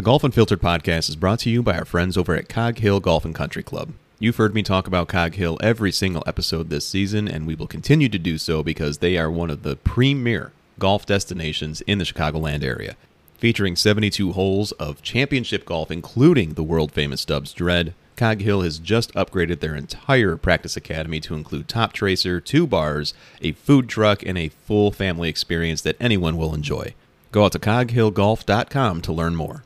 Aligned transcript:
The 0.00 0.04
Golf 0.04 0.24
Unfiltered 0.24 0.62
podcast 0.62 1.10
is 1.10 1.16
brought 1.16 1.40
to 1.40 1.50
you 1.50 1.62
by 1.62 1.76
our 1.76 1.84
friends 1.84 2.16
over 2.16 2.34
at 2.34 2.48
Cog 2.48 2.78
Hill 2.78 3.00
Golf 3.00 3.26
and 3.26 3.34
Country 3.34 3.62
Club. 3.62 3.92
You've 4.18 4.36
heard 4.36 4.54
me 4.54 4.62
talk 4.62 4.86
about 4.86 5.08
Cog 5.08 5.34
Hill 5.34 5.58
every 5.60 5.92
single 5.92 6.24
episode 6.26 6.70
this 6.70 6.86
season, 6.86 7.28
and 7.28 7.46
we 7.46 7.54
will 7.54 7.66
continue 7.66 8.08
to 8.08 8.18
do 8.18 8.38
so 8.38 8.62
because 8.62 8.96
they 8.96 9.18
are 9.18 9.30
one 9.30 9.50
of 9.50 9.62
the 9.62 9.76
premier 9.76 10.52
golf 10.78 11.04
destinations 11.04 11.82
in 11.82 11.98
the 11.98 12.04
Chicagoland 12.04 12.64
area. 12.64 12.96
Featuring 13.36 13.76
72 13.76 14.32
holes 14.32 14.72
of 14.72 15.02
championship 15.02 15.66
golf, 15.66 15.90
including 15.90 16.54
the 16.54 16.64
world 16.64 16.92
famous 16.92 17.26
Dubsdread, 17.26 17.92
Cog 18.16 18.40
Hill 18.40 18.62
has 18.62 18.78
just 18.78 19.12
upgraded 19.12 19.60
their 19.60 19.76
entire 19.76 20.38
practice 20.38 20.78
academy 20.78 21.20
to 21.20 21.34
include 21.34 21.68
Toptracer, 21.68 22.42
two 22.42 22.66
bars, 22.66 23.12
a 23.42 23.52
food 23.52 23.86
truck, 23.90 24.22
and 24.24 24.38
a 24.38 24.48
full 24.48 24.92
family 24.92 25.28
experience 25.28 25.82
that 25.82 25.98
anyone 26.00 26.38
will 26.38 26.54
enjoy. 26.54 26.94
Go 27.32 27.44
out 27.44 27.52
to 27.52 27.58
coghillgolf.com 27.58 29.02
to 29.02 29.12
learn 29.12 29.36
more. 29.36 29.62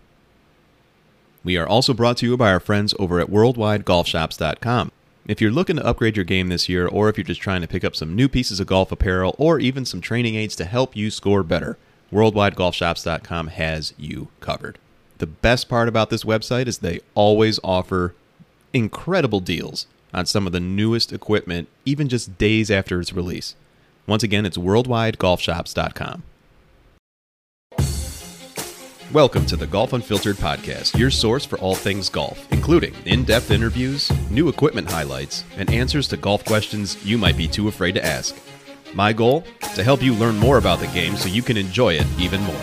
We 1.45 1.59
are 1.59 1.66
also 1.66 1.93
brought 1.93 2.16
to 2.19 2.27
you 2.27 2.37
by 2.39 2.51
our 2.51 2.59
friends 2.59 2.95
over 2.98 3.21
at 3.21 3.29
worldwidegolfshops.com. 3.29 4.91
If 5.27 5.41
you're 5.41 5.50
looking 5.50 5.77
to 5.77 5.87
upgrade 5.87 6.17
your 6.17 6.25
game 6.25 6.48
this 6.48 6.69
year, 6.69 6.87
or 6.87 7.09
if 7.09 7.19
you're 7.19 7.25
just 7.25 7.41
trying 7.41 7.61
to 7.61 7.69
pick 7.69 7.84
up 7.84 7.95
some 7.95 8.17
new 8.17 8.28
pieces 8.28 8.61
of 8.61 8.67
golf 8.67 8.91
apparel, 8.91 9.34
or 9.39 9.59
even 9.59 9.84
some 9.84 10.00
training 10.00 10.34
aids 10.34 10.56
to 10.56 10.65
help 10.65 10.97
you 10.97 11.11
score 11.11 11.42
better, 11.42 11.77
worldwidegolfshops.com 12.11 13.48
has 13.48 13.92
you 13.98 14.28
covered. 14.41 14.78
The 15.19 15.27
best 15.27 15.69
part 15.69 15.89
about 15.89 16.11
this 16.11 16.25
website 16.25 16.67
is 16.67 16.78
they 16.78 17.00
always 17.15 17.61
offer 17.62 18.15
incredible 18.72 19.41
deals 19.41 19.87
on 20.12 20.27
some 20.27 20.47
of 20.47 20.53
the 20.53 20.61
newest 20.61 21.12
equipment, 21.12 21.69
even 21.84 22.09
just 22.09 22.39
days 22.39 22.70
after 22.70 23.00
its 23.00 23.12
release. 23.12 23.55
Once 24.06 24.22
again, 24.22 24.47
it's 24.47 24.59
worldwidegolfshops.com. 24.59 26.22
Welcome 29.12 29.44
to 29.47 29.56
the 29.56 29.66
Golf 29.66 29.92
Unfiltered 29.92 30.36
podcast, 30.36 30.98
your 30.98 31.10
source 31.10 31.44
for 31.44 31.58
all 31.58 31.74
things 31.74 32.08
golf, 32.08 32.50
including 32.50 32.94
in 33.05 33.22
depth 33.22 33.50
interviews, 33.50 34.10
new 34.30 34.48
equipment 34.48 34.91
highlights, 34.91 35.44
and 35.58 35.70
answers 35.70 36.08
to 36.08 36.16
golf 36.16 36.42
questions 36.47 37.05
you 37.05 37.19
might 37.19 37.36
be 37.36 37.47
too 37.47 37.69
afraid 37.69 37.92
to 37.97 38.05
ask. 38.05 38.34
My 38.94 39.12
goal? 39.12 39.44
To 39.75 39.84
help 39.84 40.02
you 40.02 40.14
learn 40.14 40.36
more 40.38 40.56
about 40.56 40.80
the 40.80 40.86
game 40.88 41.16
so 41.16 41.28
you 41.28 41.42
can 41.42 41.58
enjoy 41.58 41.94
it 41.94 42.06
even 42.19 42.41
more. 42.42 42.60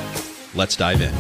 Let's 0.56 0.76
dive 0.76 1.02
in. 1.02 1.14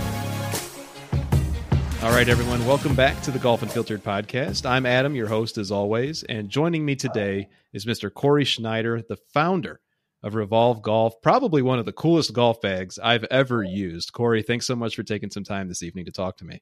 All 2.03 2.11
right, 2.11 2.27
everyone, 2.27 2.65
welcome 2.65 2.95
back 2.95 3.21
to 3.21 3.31
the 3.31 3.39
Golf 3.39 3.61
Unfiltered 3.61 4.03
podcast. 4.03 4.65
I'm 4.65 4.87
Adam, 4.87 5.15
your 5.15 5.27
host 5.27 5.59
as 5.59 5.71
always, 5.71 6.23
and 6.23 6.49
joining 6.49 6.83
me 6.83 6.95
today 6.95 7.47
is 7.73 7.85
Mr. 7.85 8.11
Corey 8.11 8.43
Schneider, 8.43 9.03
the 9.03 9.17
founder 9.17 9.81
of 10.23 10.35
Revolve 10.35 10.81
Golf, 10.81 11.21
probably 11.21 11.61
one 11.61 11.79
of 11.79 11.85
the 11.85 11.93
coolest 11.93 12.33
golf 12.33 12.61
bags 12.61 12.99
I've 12.99 13.23
ever 13.25 13.63
used. 13.63 14.13
Corey, 14.13 14.43
thanks 14.43 14.67
so 14.67 14.75
much 14.75 14.95
for 14.95 15.03
taking 15.03 15.31
some 15.31 15.43
time 15.43 15.67
this 15.67 15.83
evening 15.83 16.05
to 16.05 16.11
talk 16.11 16.37
to 16.37 16.45
me. 16.45 16.61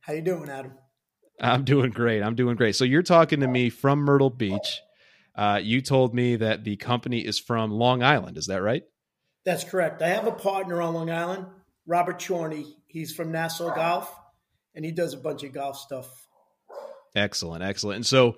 How 0.00 0.12
you 0.12 0.22
doing, 0.22 0.50
Adam? 0.50 0.72
I'm 1.40 1.64
doing 1.64 1.90
great. 1.90 2.22
I'm 2.22 2.34
doing 2.34 2.56
great. 2.56 2.76
So 2.76 2.84
you're 2.84 3.02
talking 3.02 3.40
to 3.40 3.48
me 3.48 3.70
from 3.70 4.00
Myrtle 4.00 4.30
Beach. 4.30 4.80
Uh, 5.34 5.60
you 5.62 5.80
told 5.80 6.14
me 6.14 6.36
that 6.36 6.62
the 6.62 6.76
company 6.76 7.20
is 7.20 7.38
from 7.38 7.70
Long 7.70 8.02
Island. 8.02 8.36
Is 8.36 8.46
that 8.46 8.62
right? 8.62 8.82
That's 9.44 9.64
correct. 9.64 10.00
I 10.00 10.08
have 10.08 10.26
a 10.26 10.32
partner 10.32 10.80
on 10.80 10.94
Long 10.94 11.10
Island, 11.10 11.46
Robert 11.86 12.24
Chorney. 12.24 12.76
He's 12.86 13.12
from 13.12 13.32
Nassau 13.32 13.74
Golf, 13.74 14.14
and 14.74 14.84
he 14.84 14.92
does 14.92 15.12
a 15.12 15.18
bunch 15.18 15.42
of 15.42 15.52
golf 15.52 15.76
stuff. 15.78 16.08
Excellent, 17.16 17.64
excellent. 17.64 17.96
And 17.96 18.06
so 18.06 18.36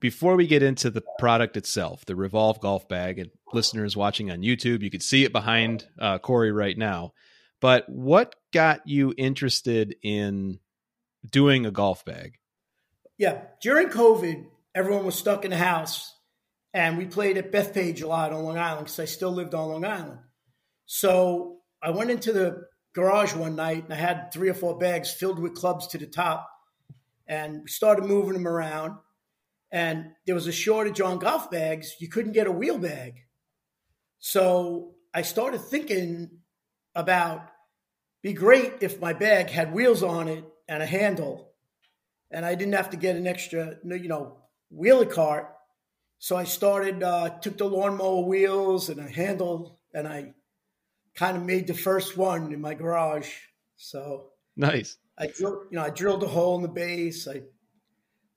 before 0.00 0.36
we 0.36 0.46
get 0.46 0.62
into 0.62 0.90
the 0.90 1.02
product 1.18 1.56
itself, 1.56 2.04
the 2.04 2.16
Revolve 2.16 2.60
golf 2.60 2.88
bag, 2.88 3.18
and 3.18 3.30
listeners 3.52 3.96
watching 3.96 4.30
on 4.30 4.40
YouTube, 4.40 4.82
you 4.82 4.90
can 4.90 5.00
see 5.00 5.24
it 5.24 5.32
behind 5.32 5.86
uh, 5.98 6.18
Corey 6.18 6.52
right 6.52 6.76
now. 6.76 7.12
But 7.60 7.88
what 7.88 8.36
got 8.52 8.86
you 8.86 9.12
interested 9.16 9.96
in 10.02 10.60
doing 11.28 11.66
a 11.66 11.70
golf 11.70 12.04
bag? 12.04 12.34
Yeah, 13.16 13.42
during 13.60 13.88
COVID, 13.88 14.46
everyone 14.74 15.04
was 15.04 15.16
stuck 15.16 15.44
in 15.44 15.50
the 15.50 15.56
house, 15.56 16.14
and 16.72 16.96
we 16.96 17.06
played 17.06 17.36
at 17.36 17.50
Bethpage 17.50 18.02
a 18.02 18.06
lot 18.06 18.32
on 18.32 18.44
Long 18.44 18.58
Island 18.58 18.86
because 18.86 19.00
I 19.00 19.06
still 19.06 19.32
lived 19.32 19.54
on 19.54 19.68
Long 19.68 19.84
Island. 19.84 20.20
So 20.86 21.58
I 21.82 21.90
went 21.90 22.10
into 22.10 22.32
the 22.32 22.62
garage 22.94 23.34
one 23.34 23.56
night 23.56 23.84
and 23.84 23.92
I 23.92 23.96
had 23.96 24.32
three 24.32 24.48
or 24.48 24.54
four 24.54 24.78
bags 24.78 25.12
filled 25.12 25.38
with 25.38 25.54
clubs 25.54 25.88
to 25.88 25.98
the 25.98 26.06
top, 26.06 26.48
and 27.26 27.62
we 27.62 27.68
started 27.68 28.04
moving 28.04 28.34
them 28.34 28.46
around 28.46 28.98
and 29.70 30.12
there 30.26 30.34
was 30.34 30.46
a 30.46 30.52
shortage 30.52 31.00
on 31.00 31.18
golf 31.18 31.50
bags. 31.50 31.96
You 32.00 32.08
couldn't 32.08 32.32
get 32.32 32.46
a 32.46 32.52
wheel 32.52 32.78
bag. 32.78 33.14
So 34.18 34.94
I 35.14 35.22
started 35.22 35.60
thinking 35.60 36.30
about 36.94 37.48
be 38.22 38.32
great 38.32 38.74
if 38.80 39.00
my 39.00 39.12
bag 39.12 39.48
had 39.50 39.72
wheels 39.72 40.02
on 40.02 40.28
it 40.28 40.44
and 40.68 40.82
a 40.82 40.86
handle 40.86 41.52
and 42.30 42.44
I 42.44 42.54
didn't 42.54 42.74
have 42.74 42.90
to 42.90 42.96
get 42.96 43.16
an 43.16 43.26
extra, 43.26 43.76
you 43.84 44.08
know, 44.08 44.38
wheelie 44.74 45.10
cart. 45.10 45.54
So 46.18 46.36
I 46.36 46.44
started, 46.44 47.02
uh, 47.02 47.38
took 47.40 47.58
the 47.58 47.64
lawnmower 47.64 48.22
wheels 48.22 48.88
and 48.88 48.98
a 48.98 49.08
handle 49.08 49.78
and 49.94 50.08
I 50.08 50.34
kind 51.14 51.36
of 51.36 51.44
made 51.44 51.66
the 51.66 51.74
first 51.74 52.16
one 52.16 52.52
in 52.52 52.60
my 52.60 52.74
garage. 52.74 53.30
So 53.76 54.30
nice. 54.56 54.96
I 55.16 55.28
drilled, 55.28 55.66
you 55.70 55.78
know, 55.78 55.84
I 55.84 55.90
drilled 55.90 56.22
a 56.22 56.28
hole 56.28 56.56
in 56.56 56.62
the 56.62 56.68
base. 56.68 57.26
I 57.28 57.42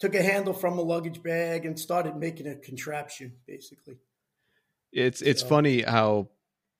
took 0.01 0.15
a 0.15 0.23
handle 0.23 0.53
from 0.53 0.77
a 0.77 0.81
luggage 0.81 1.21
bag 1.23 1.65
and 1.65 1.79
started 1.79 2.17
making 2.17 2.47
a 2.47 2.55
contraption 2.55 3.33
basically. 3.47 3.97
It's 4.91 5.21
it's 5.21 5.41
so. 5.41 5.47
funny 5.47 5.83
how 5.83 6.29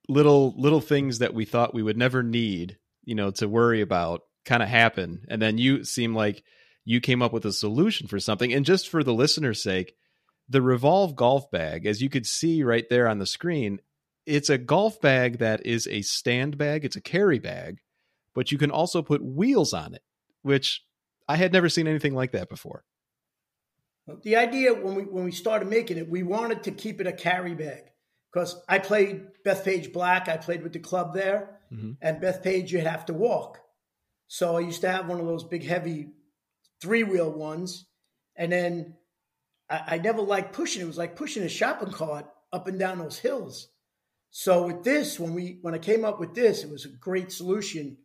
little 0.10 0.54
little 0.58 0.82
things 0.82 1.20
that 1.20 1.34
we 1.34 1.46
thought 1.46 1.74
we 1.74 1.84
would 1.84 1.98
never 1.98 2.24
need 2.24 2.78
you 3.06 3.16
know 3.16 3.32
to 3.32 3.48
worry 3.48 3.82
about 3.82 4.24
kind 4.44 4.64
of 4.64 4.70
happen. 4.70 5.24
And 5.30 5.42
then 5.42 5.58
you 5.58 5.84
seem 5.84 6.16
like 6.16 6.44
you 6.84 7.00
came 7.00 7.22
up 7.22 7.32
with 7.32 7.46
a 7.46 7.54
solution 7.54 8.08
for 8.08 8.20
something. 8.20 8.52
And 8.52 8.66
just 8.66 8.90
for 8.90 9.04
the 9.04 9.14
listener's 9.14 9.64
sake 9.64 9.96
the 10.50 10.62
revolve 10.62 11.16
golf 11.16 11.50
bag 11.50 11.86
as 11.86 12.02
you 12.02 12.10
could 12.10 12.26
see 12.26 12.62
right 12.62 12.90
there 12.90 13.08
on 13.08 13.20
the 13.20 13.26
screen 13.26 13.80
it's 14.26 14.50
a 14.50 14.58
golf 14.58 15.00
bag 15.00 15.40
that 15.40 15.66
is 15.66 15.88
a 15.88 16.02
stand 16.04 16.58
bag. 16.58 16.84
It's 16.84 16.96
a 16.96 17.02
carry 17.02 17.40
bag 17.40 17.80
but 18.34 18.52
you 18.52 18.58
can 18.58 18.72
also 18.72 19.02
put 19.02 19.24
wheels 19.24 19.74
on 19.74 19.94
it 19.94 20.02
which 20.42 20.84
i 21.30 21.36
had 21.36 21.54
never 21.54 21.70
seen 21.70 21.88
anything 21.88 22.16
like 22.16 22.32
that 22.32 22.50
before 22.50 22.84
the 24.24 24.36
idea 24.36 24.74
when 24.74 24.96
we 24.96 25.04
when 25.04 25.24
we 25.24 25.32
started 25.32 25.70
making 25.70 25.98
it, 25.98 26.10
we 26.10 26.24
wanted 26.24 26.64
to 26.64 26.72
keep 26.72 27.00
it 27.02 27.08
a 27.08 27.14
carry 27.14 27.54
bag 27.54 27.84
because 28.32 28.60
I 28.68 28.80
played 28.80 29.28
Bethpage 29.46 29.94
Black. 29.94 30.28
I 30.28 30.38
played 30.38 30.64
with 30.64 30.74
the 30.74 30.80
club 30.80 31.14
there, 31.14 31.60
mm-hmm. 31.72 31.94
and 32.02 32.22
Bethpage 32.22 32.72
you'd 32.72 32.86
have 32.86 33.06
to 33.08 33.14
walk. 33.14 33.60
So 34.28 34.58
I 34.58 34.62
used 34.62 34.82
to 34.82 34.92
have 34.92 35.08
one 35.08 35.20
of 35.20 35.26
those 35.26 35.44
big, 35.44 35.66
heavy 35.66 36.10
three 36.82 37.04
wheel 37.04 37.32
ones, 37.32 37.86
and 38.36 38.52
then 38.52 38.96
I, 39.70 39.82
I 39.88 39.98
never 39.98 40.22
liked 40.22 40.54
pushing. 40.54 40.82
It 40.82 40.88
was 40.88 40.98
like 40.98 41.16
pushing 41.16 41.44
a 41.44 41.50
shopping 41.50 41.92
cart 41.92 42.26
up 42.52 42.68
and 42.68 42.80
down 42.80 43.00
those 43.00 43.20
hills. 43.20 43.70
So 44.32 44.66
with 44.68 44.84
this, 44.84 45.20
when 45.20 45.34
we 45.34 45.60
when 45.62 45.76
I 45.76 45.80
came 45.80 46.06
up 46.06 46.20
with 46.20 46.34
this, 46.34 46.64
it 46.64 46.72
was 46.72 46.86
a 46.86 46.90
great 46.90 47.32
solution 47.32 47.98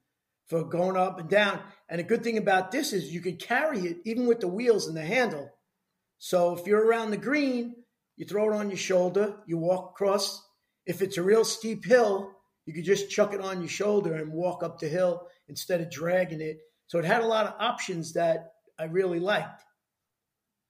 for 0.49 0.65
going 0.65 0.97
up 0.97 1.19
and 1.19 1.29
down. 1.29 1.61
And 1.89 2.01
a 2.01 2.05
good 2.05 2.23
thing 2.23 2.39
about 2.39 2.71
this 2.71 2.93
is 2.93 3.13
you 3.13 3.21
could 3.21 3.39
carry 3.39 3.81
it 3.81 3.99
even 4.05 4.27
with 4.27 4.41
the 4.41 4.49
wheels 4.49 4.87
and 4.87 4.97
the 4.97 5.05
handle 5.05 5.53
so 6.19 6.57
if 6.57 6.67
you're 6.67 6.87
around 6.87 7.11
the 7.11 7.17
green, 7.17 7.75
you 8.17 8.25
throw 8.25 8.53
it 8.53 8.57
on 8.57 8.71
your 8.71 8.79
shoulder, 8.79 9.37
you 9.47 9.59
walk 9.59 9.91
across. 9.91 10.43
If 10.87 11.03
it's 11.03 11.19
a 11.19 11.23
real 11.23 11.45
steep 11.45 11.85
hill, 11.85 12.33
you 12.65 12.73
could 12.73 12.85
just 12.85 13.11
chuck 13.11 13.33
it 13.35 13.41
on 13.41 13.61
your 13.61 13.69
shoulder 13.69 14.15
and 14.15 14.33
walk 14.33 14.63
up 14.63 14.79
the 14.79 14.89
hill 14.89 15.29
instead 15.49 15.81
of 15.81 15.91
dragging 15.91 16.41
it. 16.41 16.59
So 16.87 16.99
it 16.99 17.05
had 17.05 17.23
a 17.23 17.27
lot 17.27 17.47
of 17.47 17.55
options 17.61 18.15
that 18.15 18.53
I 18.79 18.85
really 18.85 19.21
liked. 19.21 19.63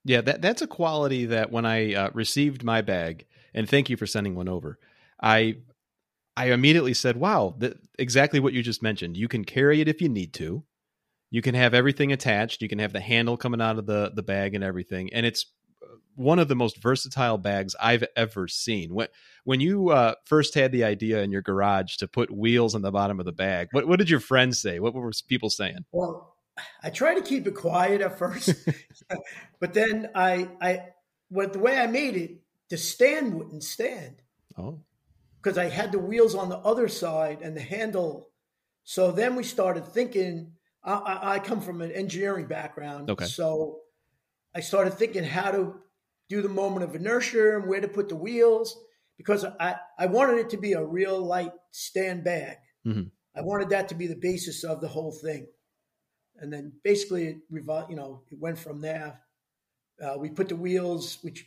Yeah, 0.05 0.21
that 0.23 0.41
that's 0.41 0.63
a 0.63 0.67
quality 0.67 1.27
that 1.27 1.51
when 1.51 1.67
I 1.67 1.95
uh, 1.95 2.11
received 2.15 2.63
my 2.63 2.81
bag, 2.81 3.27
and 3.53 3.69
thank 3.69 3.91
you 3.91 3.97
for 3.97 4.07
sending 4.07 4.37
one 4.37 4.49
over, 4.49 4.79
I 5.21 5.57
I 6.37 6.53
immediately 6.53 6.95
said, 6.95 7.17
"Wow, 7.17 7.57
th- 7.59 7.77
exactly 7.99 8.39
what 8.39 8.53
you 8.53 8.63
just 8.63 8.85
mentioned. 8.85 9.17
You 9.17 9.27
can 9.27 9.45
carry 9.45 9.81
it 9.81 9.89
if 9.89 10.01
you 10.01 10.09
need 10.09 10.33
to 10.35 10.63
you 11.37 11.43
can 11.43 11.55
have 11.55 11.75
everything 11.75 12.13
attached 12.13 12.63
you 12.63 12.69
can 12.69 12.79
have 12.79 12.93
the 12.93 13.01
handle 13.01 13.37
coming 13.37 13.61
out 13.61 13.79
of 13.79 13.87
the 13.87 14.11
the 14.15 14.23
bag 14.23 14.55
and 14.55 14.65
everything 14.65 15.13
and 15.13 15.27
it's 15.27 15.47
one 16.17 16.39
of 16.39 16.49
the 16.49 16.57
most 16.57 16.83
versatile 16.83 17.39
bags 17.39 17.77
I've 17.79 18.05
ever 18.17 18.49
seen. 18.49 18.95
When 18.95 19.09
when 19.45 19.61
you 19.61 19.91
uh, 19.91 20.15
first 20.25 20.55
had 20.55 20.73
the 20.73 20.85
idea 20.85 21.23
in 21.23 21.31
your 21.31 21.43
garage 21.43 21.97
to 21.97 22.09
put 22.09 22.35
wheels 22.35 22.75
on 22.75 22.83
the 22.83 22.91
bottom 22.91 23.21
of 23.21 23.27
the 23.27 23.33
bag, 23.33 23.69
what 23.73 23.87
what 23.87 23.99
did 23.99 24.11
your 24.11 24.21
friends 24.21 24.61
say? 24.61 24.81
What 24.81 24.95
were 24.95 25.13
people 25.29 25.51
saying? 25.51 25.85
Well, 25.93 26.35
I 26.83 26.91
tried 26.91 27.17
to 27.17 27.23
keep 27.23 27.47
it 27.47 27.55
quiet 27.55 28.01
at 28.01 28.19
first, 28.19 28.55
but 29.61 29.75
then 29.75 30.11
I 30.15 30.49
I 30.61 30.81
what 31.29 31.53
the 31.53 31.59
way 31.59 31.79
I 31.79 31.87
made 31.87 32.17
it, 32.17 32.39
the 32.71 32.79
stand 32.79 33.35
wouldn't 33.35 33.63
stand. 33.63 34.17
Oh, 34.59 34.81
because 35.43 35.59
I 35.59 35.69
had 35.69 35.93
the 35.93 35.99
wheels 35.99 36.35
on 36.35 36.49
the 36.49 36.59
other 36.59 36.89
side 36.89 37.41
and 37.43 37.57
the 37.57 37.61
handle. 37.61 38.31
So 38.85 39.13
then 39.13 39.37
we 39.37 39.45
started 39.45 39.87
thinking. 39.87 40.53
I, 40.87 41.35
I 41.35 41.39
come 41.41 41.61
from 41.61 41.81
an 41.83 41.91
engineering 41.93 42.47
background, 42.47 43.11
Okay. 43.11 43.25
so 43.27 43.81
I 44.55 44.61
started 44.61 44.95
thinking 44.95 45.25
how 45.25 45.51
to 45.51 45.75
do 46.29 46.43
the 46.43 46.49
moment 46.49 46.85
of 46.85 46.95
inertia 46.95 47.57
and 47.57 47.67
where 47.69 47.81
to 47.81 47.89
put 47.89 48.09
the 48.09 48.17
wheels 48.17 48.77
because 49.17 49.45
I, 49.45 49.77
I 49.99 50.07
wanted 50.07 50.39
it 50.39 50.51
to 50.51 50.57
be 50.57 50.73
a 50.75 50.85
real 50.85 51.21
light 51.21 51.53
stand 51.73 52.25
bag. 52.25 52.57
Mhm. 52.87 53.11
I 53.35 53.41
wanted 53.43 53.69
that 53.71 53.89
to 53.89 53.95
be 53.95 54.07
the 54.07 54.17
basis 54.17 54.65
of 54.65 54.81
the 54.81 54.89
whole 54.89 55.13
thing. 55.13 55.47
And 56.39 56.53
then 56.53 56.73
basically 56.85 57.27
it 57.29 57.37
revol- 57.53 57.89
you 57.91 57.97
know, 57.97 58.23
it 58.31 58.39
went 58.39 58.59
from 58.59 58.81
there. 58.81 59.21
Uh, 60.03 60.17
we 60.19 60.29
put 60.31 60.49
the 60.49 60.57
wheels, 60.57 61.19
which 61.23 61.47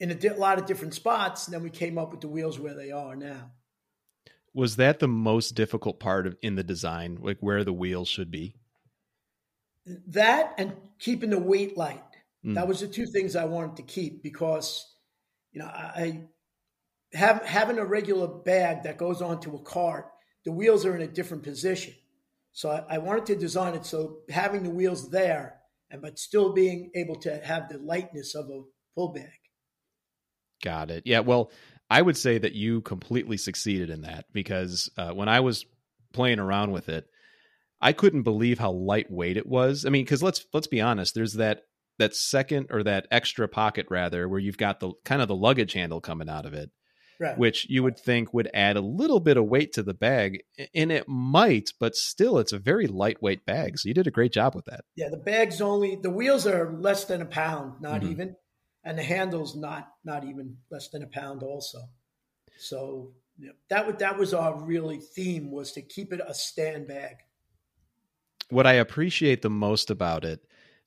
in 0.00 0.10
a 0.10 0.14
di- 0.14 0.30
lot 0.36 0.58
of 0.58 0.66
different 0.66 0.94
spots, 0.94 1.46
and 1.46 1.54
then 1.54 1.62
we 1.62 1.70
came 1.70 1.98
up 1.98 2.10
with 2.12 2.20
the 2.20 2.28
wheels 2.28 2.58
where 2.58 2.74
they 2.74 2.90
are 2.92 3.14
now. 3.16 3.50
Was 4.54 4.76
that 4.76 5.00
the 5.00 5.08
most 5.08 5.54
difficult 5.54 5.98
part 5.98 6.26
of 6.26 6.36
in 6.40 6.54
the 6.54 6.62
design, 6.62 7.18
like 7.20 7.38
where 7.40 7.64
the 7.64 7.72
wheels 7.72 8.08
should 8.08 8.30
be? 8.30 8.54
That 10.08 10.54
and 10.56 10.72
keeping 10.98 11.30
the 11.30 11.38
weight 11.38 11.76
light. 11.76 12.02
Mm. 12.46 12.54
That 12.54 12.68
was 12.68 12.80
the 12.80 12.88
two 12.88 13.06
things 13.06 13.36
I 13.36 13.44
wanted 13.44 13.76
to 13.76 13.82
keep 13.82 14.22
because, 14.22 14.86
you 15.52 15.60
know, 15.60 15.66
I 15.66 16.22
have 17.12 17.44
having 17.44 17.78
a 17.78 17.84
regular 17.84 18.28
bag 18.28 18.84
that 18.84 18.96
goes 18.96 19.20
onto 19.20 19.54
a 19.54 19.62
cart. 19.62 20.06
The 20.44 20.52
wheels 20.52 20.86
are 20.86 20.94
in 20.94 21.02
a 21.02 21.06
different 21.06 21.42
position, 21.42 21.94
so 22.52 22.70
I, 22.70 22.94
I 22.94 22.98
wanted 22.98 23.26
to 23.26 23.36
design 23.36 23.74
it 23.74 23.86
so 23.86 24.18
having 24.28 24.62
the 24.62 24.70
wheels 24.70 25.10
there, 25.10 25.60
and 25.90 26.00
but 26.00 26.18
still 26.18 26.52
being 26.52 26.90
able 26.94 27.16
to 27.16 27.38
have 27.44 27.68
the 27.68 27.78
lightness 27.78 28.34
of 28.34 28.46
a 28.46 28.62
full 28.94 29.12
bag. 29.12 29.30
Got 30.62 30.90
it. 30.90 31.02
Yeah. 31.06 31.20
Well, 31.20 31.50
I 31.90 32.02
would 32.02 32.16
say 32.16 32.38
that 32.38 32.54
you 32.54 32.80
completely 32.80 33.36
succeeded 33.36 33.90
in 33.90 34.02
that 34.02 34.26
because 34.32 34.90
uh, 34.96 35.12
when 35.12 35.28
I 35.28 35.40
was 35.40 35.64
playing 36.12 36.38
around 36.38 36.72
with 36.72 36.88
it, 36.88 37.06
I 37.80 37.92
couldn't 37.92 38.22
believe 38.22 38.58
how 38.58 38.72
lightweight 38.72 39.36
it 39.36 39.46
was. 39.46 39.84
I 39.84 39.90
mean, 39.90 40.04
because 40.04 40.22
let's 40.22 40.44
let's 40.54 40.66
be 40.66 40.80
honest, 40.80 41.14
there's 41.14 41.34
that 41.34 41.62
that 41.98 42.14
second 42.14 42.68
or 42.70 42.82
that 42.82 43.06
extra 43.10 43.46
pocket 43.46 43.86
rather 43.90 44.28
where 44.28 44.40
you've 44.40 44.56
got 44.58 44.80
the 44.80 44.92
kind 45.04 45.20
of 45.22 45.28
the 45.28 45.34
luggage 45.36 45.74
handle 45.74 46.00
coming 46.00 46.28
out 46.28 46.46
of 46.46 46.54
it, 46.54 46.70
Right. 47.20 47.38
which 47.38 47.68
you 47.68 47.82
would 47.84 47.96
think 47.98 48.34
would 48.34 48.50
add 48.52 48.76
a 48.76 48.80
little 48.80 49.20
bit 49.20 49.36
of 49.36 49.44
weight 49.44 49.74
to 49.74 49.82
the 49.84 49.94
bag, 49.94 50.40
and 50.74 50.90
it 50.90 51.04
might, 51.06 51.70
but 51.78 51.94
still, 51.94 52.38
it's 52.38 52.52
a 52.52 52.58
very 52.58 52.86
lightweight 52.88 53.44
bag. 53.46 53.78
So 53.78 53.88
you 53.88 53.94
did 53.94 54.08
a 54.08 54.10
great 54.12 54.32
job 54.32 54.56
with 54.56 54.64
that. 54.64 54.84
Yeah, 54.96 55.10
the 55.10 55.18
bag's 55.18 55.60
only 55.60 55.96
the 56.02 56.10
wheels 56.10 56.46
are 56.48 56.76
less 56.76 57.04
than 57.04 57.22
a 57.22 57.26
pound, 57.26 57.80
not 57.80 58.00
Mhm. 58.02 58.10
even, 58.10 58.36
and 58.84 58.98
the 58.98 59.02
handle's 59.02 59.56
not 59.56 59.88
not 60.04 60.24
even 60.24 60.56
less 60.70 60.88
than 60.88 61.02
a 61.02 61.06
pound 61.06 61.42
also. 61.42 61.78
So 62.58 63.12
that 63.70 63.86
was 63.86 63.96
that 63.98 64.18
was 64.18 64.34
our 64.34 64.62
really 64.64 65.00
theme 65.00 65.50
was 65.50 65.72
to 65.72 65.82
keep 65.82 66.12
it 66.12 66.20
a 66.26 66.34
stand 66.34 66.86
bag. 66.86 67.16
what 68.50 68.66
I 68.66 68.74
appreciate 68.74 69.42
the 69.42 69.50
most 69.50 69.90
about 69.90 70.24
it 70.24 70.40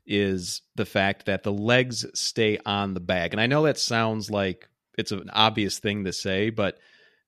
is 0.06 0.62
the 0.76 0.86
fact 0.86 1.26
that 1.26 1.44
the 1.44 1.52
legs 1.52 2.06
stay 2.14 2.60
on 2.66 2.94
the 2.94 3.00
bag. 3.00 3.34
And 3.34 3.42
I 3.42 3.48
know 3.48 3.64
that 3.64 3.78
sounds 3.78 4.32
like 4.32 4.70
it's 4.98 5.12
an 5.12 5.30
obvious 5.34 5.80
thing 5.80 6.06
to 6.06 6.14
say, 6.14 6.50
but 6.50 6.80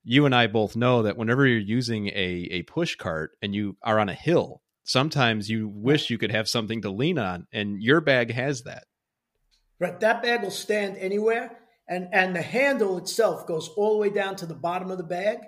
you 0.03 0.25
and 0.25 0.33
I 0.33 0.47
both 0.47 0.75
know 0.75 1.03
that 1.03 1.17
whenever 1.17 1.45
you're 1.45 1.59
using 1.59 2.07
a, 2.07 2.47
a 2.51 2.61
push 2.63 2.95
cart 2.95 3.31
and 3.41 3.53
you 3.53 3.75
are 3.83 3.99
on 3.99 4.09
a 4.09 4.13
hill, 4.13 4.61
sometimes 4.83 5.49
you 5.49 5.67
wish 5.67 6.09
you 6.09 6.17
could 6.17 6.31
have 6.31 6.47
something 6.47 6.81
to 6.83 6.89
lean 6.89 7.19
on, 7.19 7.47
and 7.51 7.81
your 7.81 8.01
bag 8.01 8.31
has 8.31 8.63
that. 8.63 8.85
Right, 9.79 9.97
that 10.01 10.21
bag 10.21 10.43
will 10.43 10.51
stand 10.51 10.97
anywhere, 10.97 11.57
and 11.87 12.09
and 12.11 12.35
the 12.35 12.41
handle 12.41 12.97
itself 12.97 13.47
goes 13.47 13.69
all 13.69 13.93
the 13.93 13.99
way 13.99 14.09
down 14.09 14.35
to 14.37 14.45
the 14.45 14.55
bottom 14.55 14.91
of 14.91 14.97
the 14.97 15.05
bag, 15.05 15.39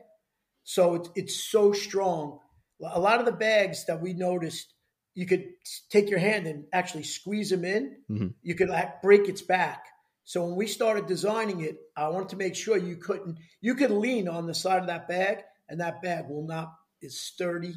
so 0.64 0.96
it's 0.96 1.10
it's 1.16 1.52
so 1.52 1.74
strong. 1.74 2.40
A 2.84 3.00
lot 3.00 3.20
of 3.20 3.26
the 3.26 3.32
bags 3.34 3.86
that 3.86 4.02
we 4.02 4.14
noticed, 4.14 4.74
you 5.14 5.26
could 5.26 5.46
take 5.90 6.10
your 6.10 6.20
hand 6.20 6.48
and 6.48 6.66
actually 6.72 7.04
squeeze 7.04 7.50
them 7.50 7.66
in. 7.66 7.98
Mhm. 8.10 8.34
You 8.42 8.56
could 8.56 8.70
like 8.70 9.02
break 9.02 9.28
its 9.28 9.42
back. 9.42 9.86
So 10.24 10.46
when 10.46 10.56
we 10.56 10.68
started 10.68 11.08
designing 11.08 11.62
it, 11.62 11.78
I 11.98 12.08
wanted 12.08 12.30
to 12.30 12.38
make 12.38 12.56
sure 12.56 12.78
you 12.78 12.96
couldn't 12.96 13.38
you 13.60 13.76
could 13.76 13.92
lean 13.92 14.30
on 14.30 14.48
the 14.48 14.54
side 14.54 14.80
of 14.82 14.88
that 14.88 15.10
bag, 15.10 15.44
and 15.68 15.82
that 15.82 16.02
bag 16.02 16.30
will 16.30 16.48
not 16.48 16.74
as 17.04 17.20
sturdy 17.20 17.74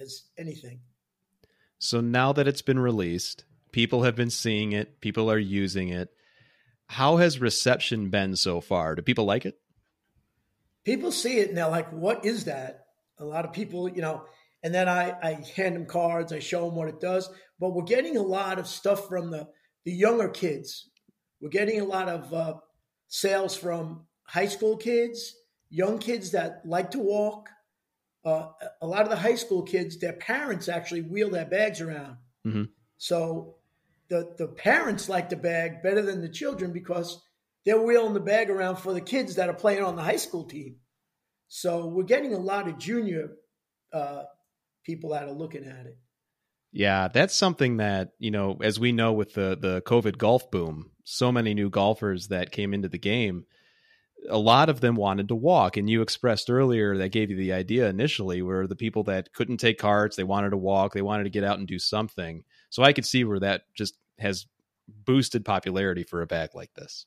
as 0.00 0.24
anything. 0.38 0.80
So 1.78 2.00
now 2.00 2.32
that 2.32 2.48
it's 2.48 2.62
been 2.62 2.78
released, 2.78 3.44
people 3.72 4.02
have 4.02 4.16
been 4.16 4.30
seeing 4.30 4.72
it, 4.72 5.00
people 5.00 5.30
are 5.30 5.38
using 5.38 5.88
it. 5.88 6.10
How 6.86 7.16
has 7.18 7.40
reception 7.40 8.10
been 8.10 8.36
so 8.36 8.60
far? 8.60 8.94
Do 8.94 9.02
people 9.02 9.24
like 9.24 9.46
it? 9.46 9.60
people 10.84 11.12
see 11.12 11.38
it 11.38 11.48
and 11.48 11.56
they're 11.58 11.68
like, 11.68 11.90
"What 11.90 12.24
is 12.24 12.44
that?" 12.44 12.86
A 13.18 13.24
lot 13.24 13.44
of 13.44 13.52
people, 13.52 13.88
you 13.88 14.00
know, 14.00 14.24
and 14.62 14.74
then 14.74 14.88
I, 14.88 15.14
I 15.22 15.44
hand 15.54 15.76
them 15.76 15.86
cards, 15.86 16.32
I 16.32 16.38
show 16.38 16.66
them 16.66 16.74
what 16.74 16.88
it 16.88 17.00
does. 17.00 17.28
But 17.58 17.74
we're 17.74 17.84
getting 17.84 18.16
a 18.16 18.22
lot 18.22 18.58
of 18.58 18.66
stuff 18.66 19.08
from 19.08 19.30
the 19.30 19.48
the 19.84 19.92
younger 19.92 20.28
kids. 20.28 20.90
We're 21.40 21.50
getting 21.50 21.80
a 21.80 21.84
lot 21.84 22.08
of 22.08 22.32
uh, 22.34 22.54
sales 23.08 23.56
from 23.56 24.06
high 24.24 24.46
school 24.48 24.76
kids, 24.76 25.34
young 25.70 25.98
kids 25.98 26.32
that 26.32 26.62
like 26.64 26.90
to 26.92 26.98
walk. 26.98 27.48
Uh, 28.24 28.48
a 28.82 28.86
lot 28.86 29.02
of 29.02 29.08
the 29.08 29.16
high 29.16 29.36
school 29.36 29.62
kids, 29.62 29.98
their 29.98 30.12
parents 30.12 30.68
actually 30.68 31.00
wheel 31.00 31.30
their 31.30 31.46
bags 31.46 31.80
around. 31.80 32.18
Mhm. 32.46 32.68
So 32.98 33.56
the 34.10 34.34
the 34.36 34.48
parents 34.48 35.08
like 35.08 35.30
the 35.30 35.36
bag 35.36 35.82
better 35.82 36.02
than 36.02 36.20
the 36.20 36.28
children 36.28 36.72
because 36.72 37.22
they're 37.64 37.80
wheeling 37.80 38.14
the 38.14 38.20
bag 38.20 38.50
around 38.50 38.76
for 38.76 38.92
the 38.92 39.00
kids 39.00 39.36
that 39.36 39.48
are 39.48 39.54
playing 39.54 39.84
on 39.84 39.96
the 39.96 40.02
high 40.02 40.16
school 40.16 40.44
team. 40.44 40.76
So 41.48 41.86
we're 41.86 42.04
getting 42.04 42.34
a 42.34 42.38
lot 42.38 42.68
of 42.68 42.78
junior 42.78 43.30
uh, 43.92 44.24
people 44.84 45.14
out 45.14 45.28
of 45.28 45.36
looking 45.36 45.64
at 45.64 45.86
it. 45.86 45.98
Yeah, 46.72 47.08
that's 47.08 47.34
something 47.34 47.78
that, 47.78 48.12
you 48.18 48.30
know, 48.30 48.58
as 48.62 48.78
we 48.78 48.92
know 48.92 49.12
with 49.12 49.34
the 49.34 49.56
the 49.60 49.82
COVID 49.82 50.18
golf 50.18 50.50
boom, 50.50 50.90
so 51.04 51.32
many 51.32 51.54
new 51.54 51.70
golfers 51.70 52.28
that 52.28 52.52
came 52.52 52.74
into 52.74 52.88
the 52.88 52.98
game, 52.98 53.44
a 54.28 54.38
lot 54.38 54.68
of 54.68 54.80
them 54.80 54.94
wanted 54.94 55.28
to 55.28 55.34
walk 55.34 55.76
and 55.76 55.88
you 55.88 56.02
expressed 56.02 56.50
earlier 56.50 56.96
that 56.98 57.10
gave 57.10 57.30
you 57.30 57.36
the 57.36 57.52
idea 57.52 57.88
initially 57.88 58.42
were 58.42 58.66
the 58.66 58.76
people 58.76 59.02
that 59.04 59.32
couldn't 59.32 59.56
take 59.56 59.78
carts, 59.78 60.16
they 60.16 60.24
wanted 60.24 60.50
to 60.50 60.56
walk, 60.56 60.92
they 60.92 61.02
wanted 61.02 61.24
to 61.24 61.30
get 61.30 61.44
out 61.44 61.58
and 61.58 61.66
do 61.66 61.78
something. 61.78 62.44
So 62.70 62.82
I 62.82 62.92
could 62.92 63.06
see 63.06 63.24
where 63.24 63.40
that 63.40 63.62
just 63.74 63.94
has 64.20 64.46
boosted 64.88 65.44
popularity 65.44 66.02
for 66.02 66.22
a 66.22 66.26
bag 66.26 66.50
like 66.54 66.74
this. 66.74 67.06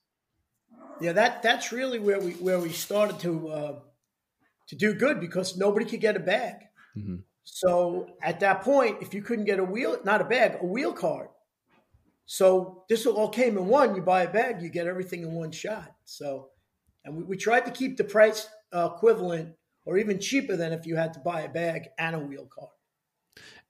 Yeah, 0.99 1.13
that 1.13 1.41
that's 1.43 1.71
really 1.71 1.99
where 1.99 2.19
we 2.19 2.33
where 2.33 2.59
we 2.59 2.69
started 2.69 3.19
to 3.21 3.49
uh, 3.49 3.79
to 4.67 4.75
do 4.75 4.93
good 4.93 5.19
because 5.19 5.57
nobody 5.57 5.85
could 5.85 6.01
get 6.01 6.15
a 6.15 6.19
bag. 6.21 6.67
Mhm. 6.95 7.23
So 7.43 8.17
at 8.21 8.39
that 8.41 8.61
point, 8.61 9.01
if 9.01 9.13
you 9.13 9.21
couldn't 9.21 9.45
get 9.45 9.59
a 9.59 9.63
wheel, 9.63 9.99
not 10.05 10.21
a 10.21 10.25
bag, 10.25 10.57
a 10.61 10.65
wheel 10.65 10.93
card. 10.93 11.29
So 12.25 12.85
this 12.89 13.05
all 13.05 13.29
came 13.29 13.57
in 13.57 13.67
one. 13.67 13.95
You 13.95 14.01
buy 14.01 14.23
a 14.23 14.31
bag, 14.31 14.61
you 14.61 14.69
get 14.69 14.87
everything 14.87 15.23
in 15.23 15.33
one 15.33 15.51
shot. 15.51 15.95
So, 16.05 16.51
and 17.03 17.17
we, 17.17 17.23
we 17.23 17.37
tried 17.37 17.65
to 17.65 17.71
keep 17.71 17.97
the 17.97 18.03
price 18.03 18.47
uh, 18.73 18.91
equivalent 18.95 19.55
or 19.85 19.97
even 19.97 20.19
cheaper 20.19 20.55
than 20.55 20.71
if 20.73 20.85
you 20.85 20.95
had 20.95 21.13
to 21.13 21.19
buy 21.19 21.41
a 21.41 21.49
bag 21.49 21.89
and 21.97 22.15
a 22.15 22.19
wheel 22.19 22.47
card. 22.47 22.71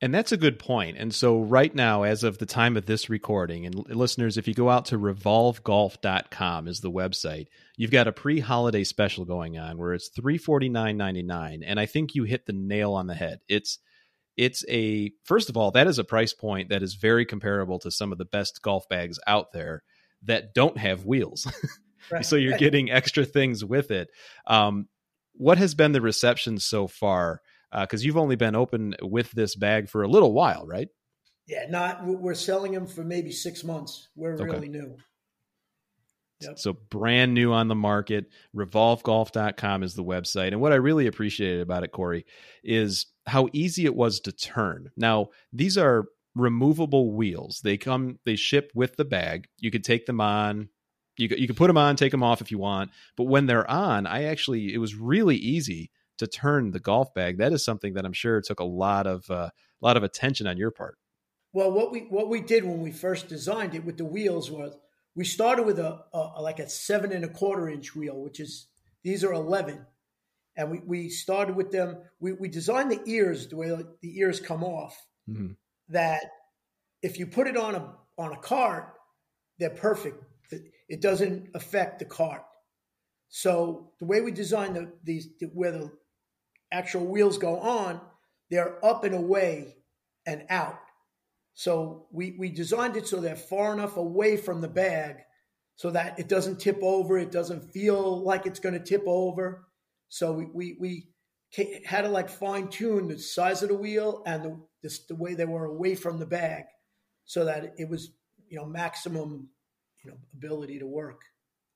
And 0.02 0.14
that's 0.14 0.34
a 0.34 0.38
good 0.38 0.60
point. 0.60 0.98
And 0.98 1.16
so, 1.16 1.40
right 1.40 1.74
now, 1.74 2.04
as 2.04 2.26
of 2.26 2.38
the 2.38 2.46
time 2.46 2.76
of 2.76 2.86
this 2.86 3.10
recording, 3.10 3.66
and 3.66 3.74
listeners, 3.90 4.38
if 4.38 4.48
you 4.48 4.54
go 4.54 4.70
out 4.70 4.86
to 4.86 4.98
revolvegolf.com 5.00 6.68
is 6.68 6.82
the 6.82 6.92
website, 6.92 7.48
you've 7.78 7.92
got 7.92 8.08
a 8.08 8.12
pre-holiday 8.12 8.84
special 8.84 9.24
going 9.24 9.58
on 9.58 9.78
where 9.78 9.94
it's 9.94 10.10
three 10.10 10.38
forty 10.38 10.68
nine 10.68 10.98
ninety 10.98 11.24
nine, 11.24 11.64
and 11.64 11.80
I 11.80 11.86
think 11.86 12.16
you 12.16 12.24
hit 12.26 12.46
the 12.46 12.54
nail 12.54 12.94
on 12.94 13.08
the 13.08 13.14
head. 13.14 13.40
It's 13.48 13.80
it's 14.36 14.66
a 14.68 15.12
first 15.24 15.50
of 15.50 15.56
all, 15.56 15.72
that 15.72 15.88
is 15.88 16.00
a 16.00 16.04
price 16.04 16.34
point 16.34 16.70
that 16.70 16.84
is 16.84 16.96
very 16.96 17.26
comparable 17.26 17.80
to 17.80 17.92
some 17.92 18.12
of 18.12 18.18
the 18.18 18.26
best 18.26 18.62
golf 18.62 18.90
bags 18.90 19.20
out 19.26 19.54
there 19.54 19.84
that 20.24 20.54
don't 20.54 20.78
have 20.78 21.06
wheels. 21.06 21.48
Right. 22.12 22.26
so 22.26 22.36
you're 22.36 22.58
getting 22.58 22.92
extra 22.92 23.24
things 23.24 23.64
with 23.64 23.90
it. 23.90 24.10
Um, 24.46 24.90
what 25.36 25.58
has 25.58 25.74
been 25.74 25.94
the 25.94 26.02
reception 26.02 26.60
so 26.60 26.86
far? 26.86 27.40
Uh, 27.74 27.82
because 27.82 28.06
you've 28.06 28.18
only 28.18 28.36
been 28.36 28.56
open 28.56 28.96
with 29.02 29.32
this 29.32 29.56
bag 29.56 29.90
for 29.90 30.04
a 30.04 30.08
little 30.08 30.32
while, 30.32 30.66
right? 30.66 30.88
Yeah, 31.48 31.66
not 31.70 32.06
we're 32.06 32.36
selling 32.36 32.72
them 32.72 32.86
for 32.88 33.04
maybe 33.04 33.32
six 33.32 33.64
months. 33.64 34.08
We're 34.16 34.36
Okay. 34.36 34.46
really 34.46 34.70
new. 34.70 34.96
Yep. 36.42 36.60
So 36.60 36.74
brand 36.90 37.34
new 37.34 37.52
on 37.54 37.68
the 37.70 37.76
market. 37.76 38.26
RevolveGolf.com 38.56 39.84
is 39.84 39.96
the 39.96 40.04
website. 40.04 40.50
And 40.50 40.62
what 40.62 40.74
I 40.74 40.76
really 40.76 41.08
appreciated 41.08 41.62
about 41.62 41.84
it, 41.84 41.92
Corey, 41.92 42.26
is 42.64 43.08
how 43.26 43.48
easy 43.54 43.86
it 43.86 43.96
was 43.96 44.20
to 44.22 44.32
turn. 44.32 44.92
Now, 44.98 45.30
these 45.52 45.78
are 45.78 46.06
removable 46.36 47.14
wheels. 47.14 47.62
They 47.64 47.78
come, 47.78 48.20
they 48.26 48.36
ship 48.36 48.72
with 48.76 48.98
the 48.98 49.06
bag. 49.06 49.48
You 49.60 49.72
could 49.72 49.84
take 49.84 50.06
them 50.06 50.20
on, 50.20 50.70
You 51.18 51.30
you 51.30 51.48
can 51.48 51.56
put 51.56 51.68
them 51.68 51.78
on, 51.78 51.96
take 51.96 52.12
them 52.12 52.24
off 52.24 52.42
if 52.42 52.52
you 52.52 52.58
want, 52.58 52.92
but 53.16 53.26
when 53.26 53.46
they're 53.46 53.70
on, 53.70 54.06
I 54.08 54.24
actually 54.24 54.74
it 54.74 54.80
was 54.80 54.96
really 54.96 55.38
easy 55.38 55.92
to 56.18 56.28
turn 56.28 56.72
the 56.72 56.80
golf 56.80 57.14
bag. 57.14 57.38
That 57.38 57.54
is 57.54 57.64
something 57.64 57.94
that 57.94 58.06
I'm 58.06 58.14
sure 58.14 58.42
took 58.42 58.60
a 58.60 58.66
lot 58.66 59.08
of 59.08 59.30
uh, 59.30 59.50
a 59.50 59.86
lot 59.86 59.98
of 59.98 60.04
attention 60.04 60.48
on 60.48 60.58
your 60.58 60.72
part. 60.72 60.98
Well, 61.54 61.72
what 61.72 61.92
we 61.92 62.02
what 62.10 62.30
we 62.30 62.42
did 62.42 62.64
when 62.64 62.82
we 62.82 62.92
first 62.92 63.28
designed 63.28 63.76
it 63.76 63.86
with 63.86 63.98
the 63.98 64.06
wheels 64.06 64.50
was 64.50 64.76
we 65.16 65.26
started 65.26 65.66
with 65.66 65.80
a, 65.80 66.00
a 66.14 66.42
like 66.42 66.60
a 66.60 66.70
seven 66.70 67.12
and 67.12 67.24
a 67.24 67.30
quarter 67.30 67.70
inch 67.70 67.96
wheel, 67.96 68.20
which 68.22 68.40
is 68.40 68.68
these 69.04 69.24
are 69.24 69.34
eleven, 69.34 69.86
and 70.56 70.72
we, 70.72 70.80
we 70.86 71.10
started 71.10 71.56
with 71.56 71.72
them. 71.72 71.98
We, 72.20 72.34
we 72.34 72.50
designed 72.50 72.92
the 72.92 73.02
ears 73.06 73.48
the 73.48 73.58
way 73.58 73.70
the 74.02 74.20
ears 74.20 74.40
come 74.40 74.64
off. 74.64 75.00
Mm-hmm. 75.30 75.54
That 75.90 76.24
if 77.02 77.20
you 77.20 77.28
put 77.28 77.48
it 77.48 77.58
on 77.58 77.76
a 77.76 77.94
on 78.18 78.32
a 78.32 78.38
cart, 78.38 78.94
they're 79.60 79.70
perfect. 79.70 80.24
It 80.90 81.02
doesn't 81.02 81.50
affect 81.56 82.00
the 82.00 82.06
cart. 82.06 82.44
So 83.30 83.92
the 84.00 84.06
way 84.06 84.22
we 84.22 84.32
designed 84.32 84.76
the, 84.76 84.92
these 85.04 85.28
where 85.54 85.72
the 85.72 85.92
actual 86.74 87.06
wheels 87.06 87.38
go 87.38 87.60
on, 87.60 88.02
they're 88.50 88.84
up 88.84 89.04
and 89.04 89.16
away 89.16 89.78
and 90.26 90.44
out. 90.50 90.80
So 91.54 92.08
we, 92.12 92.36
we 92.38 92.50
designed 92.50 92.98
it 92.98 93.08
so 93.08 93.20
they're 93.20 93.36
far 93.36 93.74
enough 93.74 93.98
away 93.98 94.38
from 94.38 94.62
the 94.62 94.68
bag 94.68 95.18
so 95.76 95.92
that 95.92 96.20
it 96.20 96.28
doesn't 96.28 96.60
tip 96.60 96.80
over. 96.82 97.18
It 97.18 97.32
doesn't 97.32 97.72
feel 97.72 98.24
like 98.24 98.46
it's 98.46 98.60
going 98.60 98.74
to 98.74 98.84
tip 98.84 99.04
over. 99.06 99.68
So 100.10 100.34
we, 100.34 100.48
we, 100.54 100.78
we 100.80 101.08
had 101.86 102.02
to 102.02 102.10
like 102.10 102.30
fine 102.30 102.68
tune 102.70 103.08
the 103.08 103.20
size 103.20 103.62
of 103.62 103.70
the 103.70 103.76
wheel 103.76 104.24
and 104.26 104.44
the, 104.44 104.60
the, 104.82 105.00
the 105.10 105.16
way 105.16 105.36
they 105.36 105.46
were 105.46 105.66
away 105.66 105.96
from 105.96 106.20
the 106.20 106.26
bag 106.26 106.64
so 107.26 107.46
that 107.46 107.76
it 107.78 107.90
was, 107.90 108.12
you 108.50 108.58
know, 108.58 108.66
maximum, 108.66 109.50
you 110.04 110.12
know, 110.12 110.18
ability 110.34 110.80
to 110.80 110.88
work. 110.88 111.22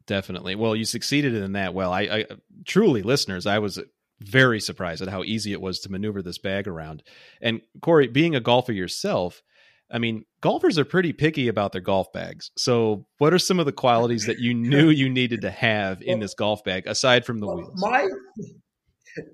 Definitely. 0.08 0.56
Well, 0.56 0.76
you 0.76 0.86
succeeded 0.86 1.36
in 1.36 1.54
that. 1.54 1.74
Well, 1.74 1.92
I, 1.92 2.02
I 2.02 2.26
truly 2.66 3.04
listeners, 3.04 3.46
I 3.46 3.60
was 3.60 3.80
very 4.20 4.60
surprised 4.60 5.02
at 5.02 5.10
how 5.10 5.24
easy 5.24 5.52
it 5.52 5.62
was 5.62 5.80
to 5.82 5.92
maneuver 5.92 6.22
this 6.22 6.38
bag 6.38 6.68
around. 6.68 7.04
And 7.42 7.62
Corey, 7.82 8.08
being 8.08 8.36
a 8.36 8.40
golfer 8.40 8.74
yourself, 8.74 9.44
I 9.92 10.00
mean, 10.00 10.26
golfers 10.42 10.78
are 10.78 10.86
pretty 10.86 11.14
picky 11.14 11.48
about 11.48 11.72
their 11.72 11.82
golf 11.82 12.12
bags. 12.12 12.52
So, 12.58 13.06
what 13.20 13.34
are 13.34 13.40
some 13.40 13.60
of 13.60 13.66
the 13.66 13.72
qualities 13.72 14.26
that 14.26 14.40
you 14.40 14.54
knew 14.54 14.90
you 14.90 15.10
needed 15.10 15.42
to 15.42 15.52
have 15.52 16.02
in 16.02 16.20
this 16.20 16.34
golf 16.34 16.64
bag 16.64 16.88
aside 16.88 17.26
from 17.26 17.40
the 17.40 17.48
well, 17.48 17.58
wheels? 17.58 17.74
My 17.82 18.08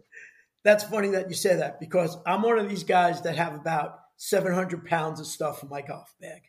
That's 0.63 0.83
funny 0.83 1.09
that 1.09 1.27
you 1.29 1.35
say 1.35 1.57
that 1.57 1.79
because 1.79 2.17
I'm 2.25 2.41
one 2.41 2.57
of 2.57 2.69
these 2.69 2.83
guys 2.83 3.21
that 3.23 3.35
have 3.35 3.53
about 3.53 3.99
700 4.17 4.85
pounds 4.85 5.19
of 5.19 5.27
stuff 5.27 5.61
in 5.63 5.69
my 5.69 5.81
golf 5.81 6.13
bag. 6.21 6.41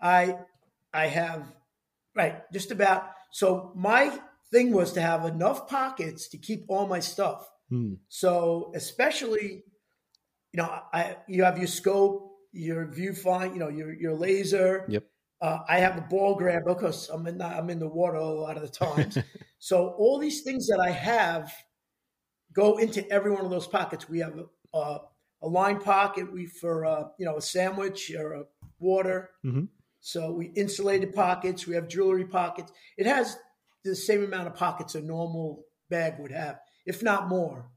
I 0.00 0.38
I 0.92 1.06
have 1.06 1.52
right 2.16 2.42
just 2.52 2.70
about 2.70 3.10
so 3.30 3.72
my 3.76 4.18
thing 4.50 4.72
was 4.72 4.92
to 4.92 5.00
have 5.00 5.24
enough 5.24 5.68
pockets 5.68 6.28
to 6.28 6.38
keep 6.38 6.64
all 6.68 6.86
my 6.86 7.00
stuff. 7.00 7.48
Hmm. 7.70 7.94
So 8.08 8.72
especially, 8.74 9.64
you 10.52 10.58
know, 10.58 10.80
I 10.92 11.16
you 11.26 11.44
have 11.44 11.58
your 11.58 11.66
scope, 11.66 12.30
your 12.52 12.86
viewfinder, 12.86 13.52
you 13.52 13.58
know, 13.58 13.68
your 13.68 13.92
your 13.94 14.14
laser. 14.14 14.86
Yep. 14.88 15.04
Uh, 15.40 15.58
I 15.68 15.78
have 15.78 15.98
a 15.98 16.02
ball 16.02 16.36
grabber 16.36 16.74
because 16.74 17.08
I'm 17.10 17.26
in 17.26 17.38
the, 17.38 17.44
I'm 17.44 17.68
in 17.68 17.78
the 17.78 17.88
water 17.88 18.16
a 18.16 18.24
lot 18.24 18.56
of 18.56 18.62
the 18.62 18.68
times. 18.68 19.18
so 19.58 19.88
all 19.98 20.18
these 20.18 20.42
things 20.42 20.66
that 20.68 20.80
I 20.80 20.90
have 20.90 21.52
go 22.54 22.78
into 22.78 23.06
every 23.10 23.30
one 23.30 23.44
of 23.44 23.50
those 23.50 23.66
pockets. 23.66 24.08
We 24.08 24.20
have 24.20 24.38
a, 24.38 24.78
a, 24.78 25.00
a 25.42 25.48
line 25.48 25.80
pocket 25.80 26.32
we 26.32 26.46
for 26.46 26.86
uh, 26.86 27.04
you 27.18 27.26
know 27.26 27.36
a 27.36 27.42
sandwich 27.42 28.12
or 28.16 28.32
a 28.32 28.44
water. 28.78 29.30
Mm-hmm. 29.44 29.64
So 30.00 30.32
we 30.32 30.46
insulated 30.54 31.14
pockets. 31.14 31.66
We 31.66 31.74
have 31.74 31.88
jewelry 31.88 32.26
pockets. 32.26 32.72
It 32.96 33.06
has 33.06 33.36
the 33.84 33.96
same 33.96 34.22
amount 34.22 34.46
of 34.46 34.54
pockets 34.54 34.94
a 34.94 35.00
normal 35.00 35.64
bag 35.90 36.14
would 36.18 36.32
have 36.32 36.58
if 36.86 37.02
not 37.02 37.28
more. 37.28 37.70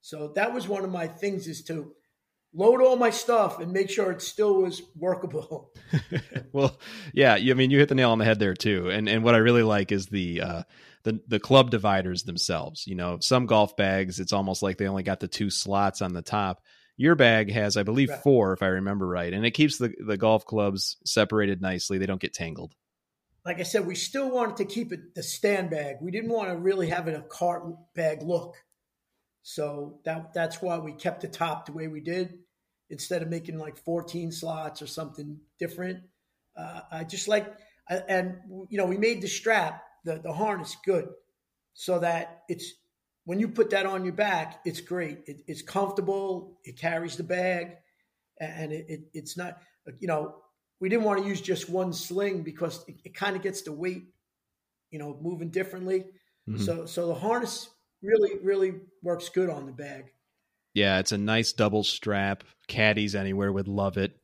So 0.00 0.32
that 0.36 0.54
was 0.54 0.68
one 0.68 0.84
of 0.84 0.90
my 0.90 1.08
things 1.08 1.48
is 1.48 1.64
to 1.64 1.92
load 2.54 2.80
all 2.80 2.96
my 2.96 3.10
stuff 3.10 3.60
and 3.60 3.72
make 3.72 3.90
sure 3.90 4.10
it 4.10 4.22
still 4.22 4.62
was 4.62 4.82
workable. 4.96 5.72
well, 6.52 6.78
yeah, 7.12 7.34
I 7.34 7.54
mean 7.54 7.70
you 7.70 7.78
hit 7.78 7.88
the 7.88 7.94
nail 7.94 8.10
on 8.10 8.18
the 8.18 8.24
head 8.24 8.38
there 8.38 8.54
too. 8.54 8.88
And 8.90 9.08
and 9.08 9.24
what 9.24 9.34
I 9.34 9.38
really 9.38 9.62
like 9.62 9.92
is 9.92 10.06
the 10.06 10.40
uh 10.40 10.62
the 11.04 11.20
the 11.28 11.40
club 11.40 11.70
dividers 11.70 12.22
themselves. 12.22 12.86
You 12.86 12.94
know, 12.94 13.18
some 13.20 13.46
golf 13.46 13.76
bags 13.76 14.20
it's 14.20 14.32
almost 14.32 14.62
like 14.62 14.78
they 14.78 14.88
only 14.88 15.02
got 15.02 15.20
the 15.20 15.28
two 15.28 15.50
slots 15.50 16.02
on 16.02 16.12
the 16.12 16.22
top. 16.22 16.62
Your 16.98 17.14
bag 17.14 17.52
has, 17.52 17.76
I 17.76 17.82
believe, 17.82 18.08
right. 18.08 18.22
four, 18.22 18.54
if 18.54 18.62
I 18.62 18.68
remember 18.68 19.06
right, 19.06 19.30
and 19.32 19.44
it 19.44 19.50
keeps 19.50 19.76
the 19.76 19.92
the 20.06 20.16
golf 20.16 20.46
clubs 20.46 20.96
separated 21.04 21.60
nicely. 21.60 21.98
They 21.98 22.06
don't 22.06 22.20
get 22.20 22.32
tangled 22.32 22.72
like 23.46 23.60
I 23.60 23.62
said, 23.62 23.86
we 23.86 23.94
still 23.94 24.28
wanted 24.28 24.56
to 24.56 24.64
keep 24.64 24.92
it 24.92 25.14
the 25.14 25.22
stand 25.22 25.70
bag. 25.70 25.98
We 26.00 26.10
didn't 26.10 26.30
want 26.30 26.48
to 26.48 26.56
really 26.56 26.88
have 26.88 27.06
it 27.06 27.14
a 27.14 27.22
cart 27.22 27.62
bag 27.94 28.22
look. 28.22 28.56
So 29.42 30.00
that 30.04 30.34
that's 30.34 30.60
why 30.60 30.78
we 30.78 30.92
kept 30.92 31.20
the 31.20 31.28
top 31.28 31.66
the 31.66 31.72
way 31.72 31.86
we 31.86 32.00
did 32.00 32.40
instead 32.90 33.22
of 33.22 33.28
making 33.28 33.56
like 33.56 33.78
14 33.78 34.32
slots 34.32 34.82
or 34.82 34.88
something 34.88 35.38
different. 35.60 36.00
Uh, 36.56 36.80
I 36.90 37.04
just 37.04 37.28
like, 37.28 37.54
and 37.88 38.38
you 38.68 38.78
know, 38.78 38.86
we 38.86 38.98
made 38.98 39.22
the 39.22 39.28
strap, 39.28 39.84
the, 40.04 40.18
the 40.18 40.32
harness 40.32 40.76
good 40.84 41.08
so 41.72 42.00
that 42.00 42.42
it's, 42.48 42.72
when 43.26 43.38
you 43.38 43.48
put 43.48 43.70
that 43.70 43.86
on 43.86 44.04
your 44.04 44.14
back, 44.14 44.60
it's 44.64 44.80
great. 44.80 45.18
It, 45.26 45.42
it's 45.46 45.62
comfortable. 45.62 46.58
It 46.64 46.78
carries 46.78 47.16
the 47.16 47.22
bag 47.22 47.76
and 48.40 48.72
it, 48.72 48.86
it, 48.88 49.00
it's 49.14 49.36
not, 49.36 49.58
you 50.00 50.08
know, 50.08 50.36
we 50.80 50.88
didn't 50.88 51.04
want 51.04 51.22
to 51.22 51.28
use 51.28 51.40
just 51.40 51.68
one 51.68 51.92
sling 51.92 52.42
because 52.42 52.84
it, 52.86 52.96
it 53.04 53.14
kind 53.14 53.36
of 53.36 53.42
gets 53.42 53.62
the 53.62 53.72
weight, 53.72 54.04
you 54.90 54.98
know, 54.98 55.18
moving 55.20 55.50
differently. 55.50 56.04
Mm-hmm. 56.48 56.62
So 56.62 56.86
so 56.86 57.08
the 57.08 57.14
harness 57.14 57.68
really 58.02 58.38
really 58.42 58.74
works 59.02 59.28
good 59.28 59.50
on 59.50 59.66
the 59.66 59.72
bag. 59.72 60.12
Yeah, 60.74 60.98
it's 60.98 61.12
a 61.12 61.18
nice 61.18 61.52
double 61.52 61.84
strap. 61.84 62.44
Caddies 62.68 63.14
anywhere 63.14 63.52
would 63.52 63.68
love 63.68 63.96
it. 63.96 64.18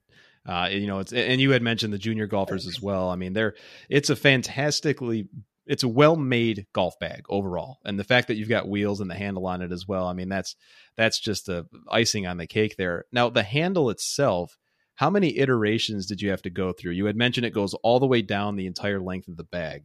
Uh, 0.44 0.68
you 0.70 0.86
know, 0.86 0.98
it's 0.98 1.12
and 1.12 1.40
you 1.40 1.52
had 1.52 1.62
mentioned 1.62 1.92
the 1.92 1.98
junior 1.98 2.26
golfers 2.26 2.66
as 2.66 2.80
well. 2.80 3.08
I 3.08 3.16
mean, 3.16 3.32
they're 3.32 3.54
it's 3.88 4.10
a 4.10 4.16
fantastically 4.16 5.28
it's 5.66 5.84
a 5.84 5.88
well 5.88 6.16
made 6.16 6.66
golf 6.72 6.98
bag 6.98 7.24
overall, 7.28 7.78
and 7.84 7.98
the 7.98 8.04
fact 8.04 8.28
that 8.28 8.34
you've 8.34 8.48
got 8.48 8.68
wheels 8.68 9.00
and 9.00 9.10
the 9.10 9.14
handle 9.14 9.46
on 9.46 9.62
it 9.62 9.72
as 9.72 9.86
well. 9.86 10.06
I 10.06 10.12
mean, 10.12 10.28
that's 10.28 10.56
that's 10.96 11.20
just 11.20 11.46
the 11.46 11.66
icing 11.88 12.26
on 12.26 12.36
the 12.36 12.46
cake 12.46 12.76
there. 12.76 13.04
Now, 13.12 13.30
the 13.30 13.44
handle 13.44 13.88
itself 13.90 14.58
how 15.02 15.10
many 15.10 15.36
iterations 15.36 16.06
did 16.06 16.22
you 16.22 16.30
have 16.30 16.42
to 16.42 16.48
go 16.48 16.72
through? 16.72 16.92
You 16.92 17.06
had 17.06 17.16
mentioned 17.16 17.44
it 17.44 17.52
goes 17.52 17.74
all 17.74 17.98
the 17.98 18.06
way 18.06 18.22
down 18.22 18.54
the 18.54 18.68
entire 18.68 19.00
length 19.00 19.26
of 19.26 19.36
the 19.36 19.42
bag. 19.42 19.82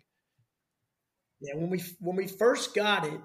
Yeah, 1.40 1.56
when 1.56 1.72
we 1.72 1.82
when 2.00 2.16
we 2.16 2.28
first 2.28 2.76
got 2.76 3.04
it, 3.04 3.20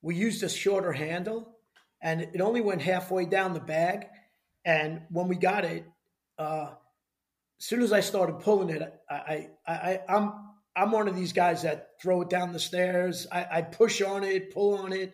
we 0.00 0.14
used 0.14 0.42
a 0.42 0.48
shorter 0.48 0.92
handle, 0.92 1.58
and 2.00 2.22
it 2.22 2.40
only 2.40 2.62
went 2.62 2.80
halfway 2.80 3.26
down 3.26 3.52
the 3.52 3.60
bag. 3.60 4.06
And 4.64 5.02
when 5.10 5.28
we 5.28 5.36
got 5.36 5.66
it, 5.66 5.84
uh, 6.38 6.70
as 7.60 7.66
soon 7.66 7.82
as 7.82 7.92
I 7.92 8.00
started 8.00 8.40
pulling 8.40 8.70
it, 8.70 8.94
I, 9.10 9.48
I, 9.66 9.72
I 9.74 10.00
I'm 10.08 10.32
I'm 10.74 10.90
one 10.90 11.06
of 11.06 11.16
these 11.16 11.34
guys 11.34 11.64
that 11.64 11.88
throw 12.00 12.22
it 12.22 12.30
down 12.30 12.54
the 12.54 12.58
stairs. 12.58 13.26
I, 13.30 13.46
I 13.50 13.60
push 13.60 14.00
on 14.00 14.24
it, 14.24 14.54
pull 14.54 14.78
on 14.78 14.94
it, 14.94 15.12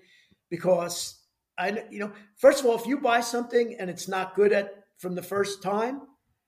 because 0.51 1.19
I 1.59 1.83
you 1.91 1.99
know 1.99 2.13
first 2.37 2.61
of 2.61 2.67
all, 2.67 2.77
if 2.77 2.87
you 2.87 3.01
buy 3.01 3.23
something 3.23 3.75
and 3.81 3.91
it's 3.91 4.07
not 4.07 4.37
good 4.37 4.53
at 4.53 4.85
from 4.99 5.17
the 5.17 5.23
first 5.23 5.65
time, 5.65 6.03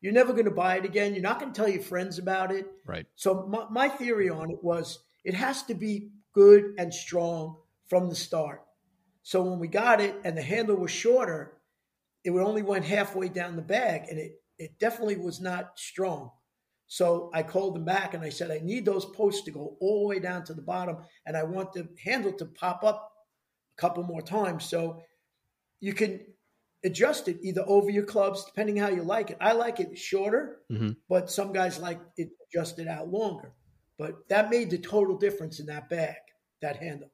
you're 0.04 0.12
never 0.12 0.34
going 0.34 0.44
to 0.44 0.50
buy 0.50 0.76
it 0.76 0.84
again. 0.84 1.14
You're 1.14 1.23
not 1.23 1.40
going 1.40 1.50
to 1.50 1.56
tell 1.56 1.68
your 1.68 1.80
friends 1.80 2.18
about 2.18 2.52
it. 2.52 2.66
Right. 2.84 3.06
So 3.14 3.46
my, 3.49 3.64
my 3.70 3.88
theory 3.88 4.28
on 4.28 4.50
it 4.50 4.62
was 4.62 4.99
it 5.25 5.32
has 5.32 5.62
to 5.62 5.75
be 5.75 6.11
good 6.34 6.75
and 6.76 6.92
strong 6.92 7.56
from 7.88 8.11
the 8.11 8.14
start. 8.14 8.61
So 9.23 9.40
when 9.40 9.58
we 9.58 9.66
got 9.66 10.02
it 10.02 10.14
and 10.23 10.37
the 10.37 10.42
handle 10.42 10.76
was 10.76 10.90
shorter, 10.90 11.54
it 12.23 12.32
only 12.32 12.61
went 12.61 12.84
halfway 12.84 13.30
down 13.30 13.56
the 13.56 13.62
bag 13.62 14.02
and 14.11 14.18
it, 14.18 14.32
it 14.58 14.78
definitely 14.78 15.16
was 15.16 15.40
not 15.40 15.78
strong. 15.78 16.32
So 16.87 17.30
I 17.32 17.42
called 17.42 17.75
them 17.75 17.87
back 17.87 18.12
and 18.12 18.23
I 18.23 18.28
said, 18.28 18.50
I 18.50 18.61
need 18.62 18.84
those 18.84 19.06
posts 19.06 19.44
to 19.44 19.52
go 19.52 19.78
all 19.80 20.00
the 20.02 20.08
way 20.08 20.20
down 20.20 20.44
to 20.44 20.52
the 20.52 20.61
bottom 20.61 20.99
and 21.25 21.34
I 21.34 21.44
want 21.44 21.73
the 21.73 21.88
handle 22.04 22.34
to 22.34 22.44
pop 22.44 22.84
up 22.84 23.11
a 23.78 23.80
couple 23.80 24.02
more 24.02 24.20
times. 24.20 24.66
So 24.66 25.00
you 25.80 25.94
can 25.94 26.20
adjust 26.84 27.28
it 27.28 27.38
either 27.42 27.64
over 27.66 27.90
your 27.90 28.04
clubs, 28.04 28.44
depending 28.44 28.76
how 28.76 28.88
you 28.88 29.02
like 29.02 29.30
it. 29.30 29.38
I 29.40 29.52
like 29.52 29.80
it 29.80 29.96
shorter, 29.98 30.58
mm-hmm. 30.70 30.90
but 31.08 31.30
some 31.30 31.52
guys 31.52 31.78
like 31.78 32.00
it 32.16 32.28
adjusted 32.48 32.86
out 32.86 33.08
longer. 33.08 33.52
But 33.98 34.28
that 34.28 34.50
made 34.50 34.70
the 34.70 34.78
total 34.78 35.16
difference 35.16 35.60
in 35.60 35.66
that 35.66 35.88
bag, 35.88 36.16
that 36.60 36.76
handle. 36.76 37.10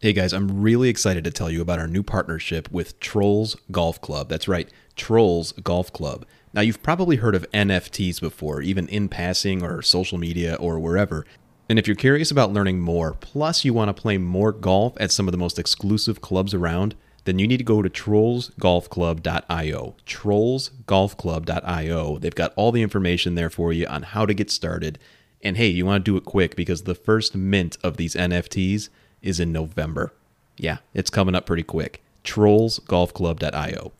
Hey 0.00 0.12
guys, 0.12 0.32
I'm 0.32 0.62
really 0.62 0.88
excited 0.88 1.24
to 1.24 1.32
tell 1.32 1.50
you 1.50 1.60
about 1.60 1.80
our 1.80 1.88
new 1.88 2.04
partnership 2.04 2.70
with 2.70 3.00
Trolls 3.00 3.56
Golf 3.72 4.00
Club. 4.00 4.28
That's 4.28 4.46
right, 4.46 4.70
Trolls 4.94 5.52
Golf 5.52 5.92
Club. 5.92 6.24
Now, 6.54 6.60
you've 6.62 6.82
probably 6.82 7.16
heard 7.16 7.34
of 7.34 7.50
NFTs 7.50 8.20
before, 8.20 8.62
even 8.62 8.88
in 8.88 9.08
passing 9.08 9.62
or 9.62 9.82
social 9.82 10.16
media 10.16 10.54
or 10.54 10.78
wherever. 10.78 11.26
And 11.68 11.78
if 11.78 11.86
you're 11.86 11.96
curious 11.96 12.30
about 12.30 12.52
learning 12.52 12.80
more, 12.80 13.12
plus 13.12 13.64
you 13.64 13.74
want 13.74 13.94
to 13.94 14.00
play 14.00 14.18
more 14.18 14.52
golf 14.52 14.94
at 14.98 15.10
some 15.10 15.26
of 15.28 15.32
the 15.32 15.38
most 15.38 15.58
exclusive 15.58 16.20
clubs 16.20 16.54
around, 16.54 16.94
then 17.28 17.38
you 17.38 17.46
need 17.46 17.58
to 17.58 17.64
go 17.64 17.82
to 17.82 17.90
trollsgolfclub.io. 17.90 19.94
Trollsgolfclub.io. 20.06 22.18
They've 22.18 22.34
got 22.34 22.54
all 22.56 22.72
the 22.72 22.80
information 22.80 23.34
there 23.34 23.50
for 23.50 23.70
you 23.70 23.86
on 23.86 24.02
how 24.02 24.24
to 24.24 24.32
get 24.32 24.50
started. 24.50 24.98
And 25.42 25.58
hey, 25.58 25.68
you 25.68 25.84
want 25.84 26.02
to 26.02 26.10
do 26.10 26.16
it 26.16 26.24
quick 26.24 26.56
because 26.56 26.84
the 26.84 26.94
first 26.94 27.36
mint 27.36 27.76
of 27.84 27.98
these 27.98 28.14
NFTs 28.14 28.88
is 29.20 29.40
in 29.40 29.52
November. 29.52 30.14
Yeah, 30.56 30.78
it's 30.94 31.10
coming 31.10 31.34
up 31.34 31.44
pretty 31.44 31.64
quick. 31.64 32.02
Trollsgolfclub.io. 32.24 33.92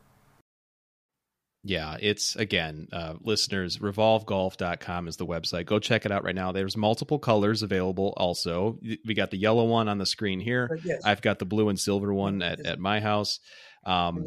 Yeah, 1.69 1.99
it's 2.01 2.35
again, 2.35 2.89
uh, 2.95 3.17
listeners, 3.21 3.77
revolvegolf.com 3.77 5.07
is 5.07 5.19
the 5.19 5.27
website. 5.27 5.67
Go 5.67 5.79
check 5.79 6.07
it 6.07 6.11
out 6.11 6.25
right 6.25 6.35
now. 6.35 6.51
There's 6.51 6.79
multiple 6.79 7.19
colors 7.19 7.63
available 7.63 8.15
also. 8.17 8.79
We 9.05 9.13
got 9.13 9.31
the 9.31 9.37
yellow 9.37 9.67
one 9.67 9.87
on 9.87 9.99
the 9.99 10.07
screen 10.07 10.41
here. 10.41 10.81
Yes. 10.83 11.03
I've 11.05 11.21
got 11.21 11.39
the 11.39 11.45
blue 11.45 11.69
and 11.69 11.79
silver 11.79 12.15
one 12.15 12.41
at, 12.41 12.65
at 12.65 12.79
my 12.79 13.01
house. 13.01 13.39
Um, 13.85 14.25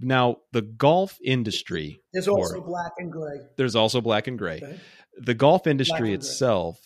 now, 0.00 0.38
the 0.50 0.62
golf 0.62 1.16
industry. 1.24 2.02
There's 2.12 2.26
also 2.26 2.60
black 2.60 2.90
and 2.98 3.12
gray. 3.12 3.38
There's 3.56 3.76
also 3.76 4.00
black 4.00 4.26
and 4.26 4.36
gray. 4.36 4.56
Okay. 4.56 4.80
The 5.16 5.34
golf 5.34 5.68
industry 5.68 6.12
itself, 6.12 6.80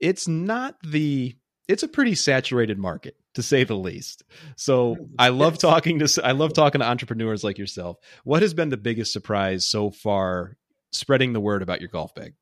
it's 0.00 0.28
not 0.28 0.76
the, 0.86 1.34
it's 1.66 1.82
a 1.82 1.88
pretty 1.88 2.14
saturated 2.14 2.78
market 2.78 3.16
to 3.36 3.42
say 3.42 3.64
the 3.64 3.76
least. 3.76 4.24
So 4.56 4.96
mm, 4.96 5.08
I 5.18 5.28
love 5.28 5.58
talking 5.58 5.98
to 6.00 6.20
I 6.24 6.32
love 6.32 6.52
talking 6.52 6.80
to 6.80 6.86
entrepreneurs 6.86 7.44
like 7.44 7.58
yourself. 7.58 7.98
What 8.24 8.42
has 8.42 8.54
been 8.54 8.70
the 8.70 8.76
biggest 8.76 9.12
surprise 9.12 9.64
so 9.64 9.90
far 9.90 10.56
spreading 10.90 11.32
the 11.32 11.40
word 11.40 11.62
about 11.62 11.80
your 11.80 11.90
golf 11.90 12.14
bag? 12.14 12.34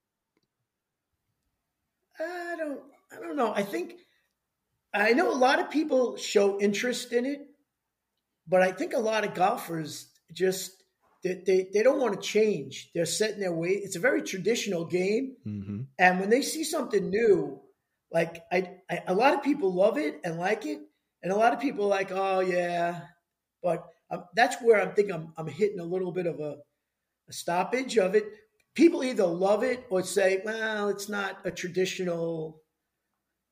I 2.18 2.54
don't 2.56 2.80
I 3.12 3.20
don't 3.20 3.36
know. 3.36 3.52
I 3.54 3.62
think 3.62 3.96
I 4.94 5.12
know 5.12 5.30
a 5.30 5.34
lot 5.34 5.58
of 5.58 5.68
people 5.68 6.16
show 6.16 6.60
interest 6.60 7.12
in 7.12 7.26
it, 7.26 7.40
but 8.46 8.62
I 8.62 8.70
think 8.70 8.94
a 8.94 8.98
lot 8.98 9.24
of 9.24 9.34
golfers 9.34 10.08
just 10.32 10.84
they, 11.24 11.42
they, 11.44 11.68
they 11.72 11.82
don't 11.82 12.00
want 12.00 12.14
to 12.14 12.20
change. 12.20 12.90
They're 12.94 13.04
setting 13.04 13.40
their 13.40 13.52
way. 13.52 13.70
It's 13.70 13.96
a 13.96 14.00
very 14.00 14.22
traditional 14.22 14.84
game. 14.84 15.36
Mm-hmm. 15.44 15.80
And 15.98 16.20
when 16.20 16.30
they 16.30 16.42
see 16.42 16.62
something 16.62 17.10
new, 17.10 17.60
like 18.14 18.44
I, 18.50 18.70
I, 18.88 19.02
a 19.08 19.14
lot 19.14 19.34
of 19.34 19.42
people 19.42 19.74
love 19.74 19.98
it 19.98 20.20
and 20.24 20.38
like 20.38 20.64
it, 20.64 20.78
and 21.22 21.32
a 21.32 21.36
lot 21.36 21.52
of 21.52 21.60
people 21.60 21.88
like, 21.88 22.12
oh 22.12 22.40
yeah, 22.40 23.00
but 23.62 23.84
um, 24.10 24.24
that's 24.34 24.56
where 24.62 24.80
I'm 24.80 24.94
thinking 24.94 25.14
I'm, 25.14 25.32
I'm 25.36 25.48
hitting 25.48 25.80
a 25.80 25.84
little 25.84 26.12
bit 26.12 26.26
of 26.26 26.38
a, 26.38 26.56
a 27.28 27.32
stoppage 27.32 27.98
of 27.98 28.14
it. 28.14 28.24
People 28.74 29.02
either 29.02 29.26
love 29.26 29.64
it 29.64 29.84
or 29.90 30.02
say, 30.02 30.40
well, 30.44 30.88
it's 30.88 31.08
not 31.08 31.38
a 31.44 31.50
traditional, 31.50 32.62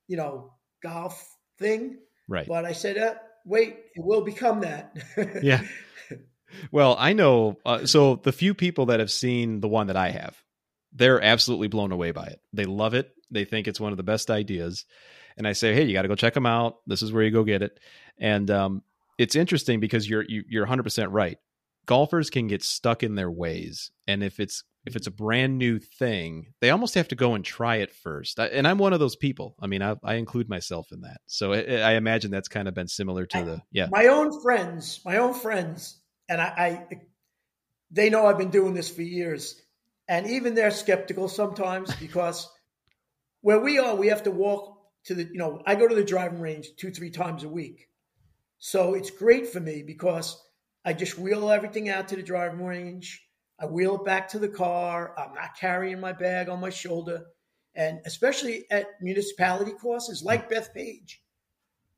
you 0.07 0.17
know, 0.17 0.53
golf 0.83 1.29
thing. 1.59 1.99
Right. 2.29 2.47
But 2.47 2.65
I 2.65 2.73
said, 2.73 2.99
uh, 2.99 3.15
wait, 3.45 3.77
it 3.95 4.05
will 4.05 4.23
become 4.23 4.61
that. 4.61 4.97
yeah. 5.43 5.63
Well, 6.71 6.97
I 6.99 7.15
know. 7.15 7.57
Uh, 7.65 7.87
so 7.87 8.17
the 8.17 8.33
few 8.33 8.55
people 8.55 8.87
that 8.87 9.01
have 9.01 9.11
seen 9.11 9.61
the 9.61 9.69
one 9.69 9.89
that 9.89 9.97
I 9.97 10.11
have, 10.11 10.37
they're 10.93 11.21
absolutely 11.21 11.69
blown 11.69 11.93
away 11.93 12.11
by 12.11 12.27
it. 12.27 12.41
They 12.53 12.65
love 12.65 12.95
it. 12.95 13.11
They 13.33 13.45
think 13.45 13.67
it's 13.67 13.81
one 13.81 13.93
of 13.93 13.97
the 13.97 14.03
best 14.03 14.31
ideas. 14.31 14.85
And 15.37 15.47
I 15.47 15.53
say, 15.53 15.75
hey, 15.75 15.85
you 15.85 15.93
got 15.93 16.03
to 16.03 16.09
go 16.09 16.15
check 16.15 16.35
them 16.35 16.47
out. 16.47 16.77
This 16.87 17.03
is 17.03 17.13
where 17.13 17.23
you 17.23 17.31
go 17.31 17.45
get 17.45 17.63
it. 17.63 17.81
And 18.19 18.51
um, 18.51 18.83
it's 19.19 19.37
interesting 19.37 19.81
because 19.81 20.09
you're 20.09 20.25
you, 20.29 20.45
you're 20.49 20.65
100 20.65 20.83
percent 20.83 21.11
right. 21.11 21.39
Golfers 21.87 22.31
can 22.31 22.47
get 22.47 22.63
stuck 22.63 23.03
in 23.03 23.17
their 23.17 23.31
ways, 23.31 23.91
and 24.07 24.23
if 24.23 24.39
it's 24.39 24.63
if 24.85 24.97
it's 24.97 25.07
a 25.07 25.13
brand 25.13 25.59
new 25.59 25.79
thing, 25.79 26.55
they 26.61 26.71
almost 26.71 26.95
have 26.95 27.09
to 27.09 27.15
go 27.15 27.35
and 27.35 27.45
try 27.45 27.77
it 27.77 27.93
first. 27.93 28.39
And 28.39 28.67
I'm 28.67 28.79
one 28.79 28.93
of 28.93 29.01
those 29.01 29.15
people. 29.15 29.55
I 29.61 29.69
mean, 29.69 29.83
I, 29.83 29.95
I 30.03 30.15
include 30.15 30.49
myself 30.49 30.91
in 30.91 31.03
that. 31.03 31.21
So 31.27 31.53
I, 31.53 31.59
I, 31.59 31.93
imagine 31.93 32.33
that's 32.33 32.49
kind 32.49 32.67
of 32.67 32.75
been 32.75 32.89
similar 32.89 33.25
to 33.27 33.45
the 33.45 33.63
yeah. 33.71 33.87
My 33.91 34.07
own 34.09 34.43
friends, 34.43 35.01
my 35.05 35.19
own 35.19 35.35
friends, 35.35 36.01
and 36.29 36.41
I, 36.41 36.45
I 36.47 36.87
they 37.91 38.11
know 38.11 38.27
I've 38.27 38.39
been 38.39 38.51
doing 38.51 38.75
this 38.75 38.91
for 38.91 39.03
years, 39.03 39.61
and 40.09 40.27
even 40.27 40.55
they're 40.55 40.71
skeptical 40.71 41.29
sometimes 41.29 41.95
because 41.97 42.49
where 43.43 43.61
we 43.61 43.79
are, 43.79 43.95
we 43.95 44.09
have 44.09 44.23
to 44.23 44.31
walk 44.31 44.79
to 45.05 45.15
the, 45.15 45.25
you 45.25 45.39
know, 45.39 45.61
I 45.67 45.75
go 45.75 45.87
to 45.87 45.95
the 45.95 46.05
driving 46.05 46.41
range 46.41 46.71
two, 46.77 46.91
three 46.91 47.11
times 47.11 47.45
a 47.45 47.49
week. 47.49 47.89
So 48.59 48.95
it's 48.95 49.11
great 49.11 49.49
for 49.49 49.61
me 49.61 49.83
because 49.83 50.41
I 50.85 50.93
just 50.93 51.19
wheel 51.19 51.51
everything 51.51 51.89
out 51.89 52.09
to 52.09 52.17
the 52.17 52.23
driving 52.23 52.65
range. 52.65 53.21
I 53.61 53.67
wheel 53.67 53.97
it 53.97 54.05
back 54.05 54.29
to 54.31 54.39
the 54.39 54.49
car. 54.49 55.15
I'm 55.19 55.35
not 55.35 55.57
carrying 55.59 56.01
my 56.01 56.13
bag 56.13 56.49
on 56.49 56.61
my 56.61 56.71
shoulder. 56.71 57.25
And 57.75 58.01
especially 58.05 58.65
at 58.71 58.87
municipality 59.01 59.73
courses 59.73 60.23
like 60.23 60.51
Bethpage, 60.51 61.17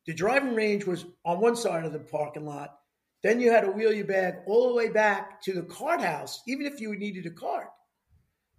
the 0.07 0.15
driving 0.15 0.55
range 0.55 0.87
was 0.87 1.05
on 1.25 1.41
one 1.41 1.57
side 1.57 1.85
of 1.85 1.93
the 1.93 1.99
parking 1.99 2.47
lot. 2.47 2.79
Then 3.23 3.41
you 3.41 3.51
had 3.51 3.63
to 3.63 3.71
wheel 3.71 3.93
your 3.93 4.07
bag 4.07 4.37
all 4.47 4.69
the 4.69 4.75
way 4.75 4.89
back 4.91 5.41
to 5.43 5.53
the 5.53 5.63
cart 5.63 6.01
house, 6.01 6.43
even 6.47 6.67
if 6.67 6.81
you 6.81 6.95
needed 6.97 7.27
a 7.27 7.31
cart. 7.31 7.69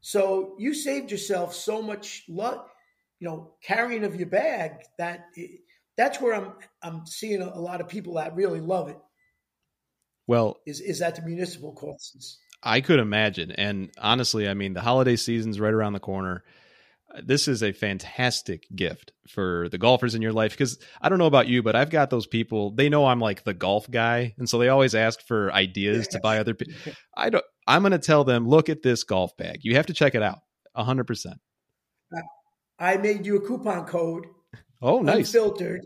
So 0.02 0.56
you 0.60 0.74
saved 0.74 1.12
yourself 1.12 1.56
so 1.56 1.82
much 1.82 2.24
luck 2.28 2.75
you 3.26 3.32
know, 3.32 3.54
carrying 3.64 4.04
of 4.04 4.16
your 4.16 4.28
bag, 4.28 4.84
that 5.00 5.26
that's 5.98 6.22
where 6.22 6.36
I'm 6.36 6.54
I'm 6.84 7.08
seeing 7.08 7.42
a, 7.42 7.60
lot 7.60 7.82
of 7.82 7.88
people 7.88 8.16
that 8.16 8.36
really 8.36 8.60
love 8.60 8.88
it. 8.90 9.00
Well, 10.28 10.58
is 10.68 10.80
is 10.80 11.02
at 11.02 11.16
the 11.16 11.24
municipal 11.24 11.74
courses. 11.74 12.38
I 12.62 12.82
could 12.82 13.00
imagine, 13.00 13.52
and 13.52 13.90
honestly, 13.98 14.48
I 14.48 14.54
mean, 14.54 14.74
the 14.74 14.82
holiday 14.82 15.16
season's 15.16 15.60
right 15.60 15.74
around 15.74 15.94
the 15.94 16.00
corner. 16.00 16.44
This 17.24 17.48
is 17.48 17.64
a 17.64 17.72
fantastic 17.72 18.68
gift 18.76 19.12
for 19.30 19.70
the 19.70 19.78
golfers 19.78 20.14
in 20.14 20.22
your 20.22 20.34
life 20.34 20.52
because 20.52 20.78
I 21.02 21.10
don't 21.10 21.18
know 21.18 21.26
about 21.26 21.48
you, 21.48 21.64
but 21.64 21.76
I've 21.76 21.90
got 21.90 22.10
those 22.12 22.28
people. 22.28 22.72
They 22.72 22.90
know 22.90 23.08
I'm 23.08 23.22
like 23.22 23.44
the 23.44 23.54
golf 23.56 23.90
guy, 23.90 24.36
and 24.38 24.48
so 24.48 24.60
they 24.60 24.70
always 24.70 24.94
ask 24.94 25.22
for 25.22 25.52
ideas 25.52 26.10
to 26.10 26.20
buy 26.20 26.38
other. 26.38 26.54
people. 26.54 26.94
I 27.18 27.32
don't. 27.32 27.46
I'm 27.68 27.82
going 27.82 27.94
to 27.94 27.98
tell 27.98 28.24
them, 28.24 28.48
look 28.48 28.70
at 28.70 28.84
this 28.84 29.04
golf 29.04 29.36
bag. 29.36 29.62
You 29.64 29.78
have 29.78 29.88
to 29.88 29.94
check 29.94 30.14
it 30.14 30.22
out. 30.22 30.40
a 30.76 30.84
hundred 30.84 31.08
percent. 31.08 31.38
I 32.80 32.98
made 32.98 33.26
you 33.26 33.38
a 33.38 33.42
coupon 33.42 33.86
code. 33.86 34.28
Oh, 34.82 35.02
nice. 35.02 35.34
Unfiltered. 35.34 35.86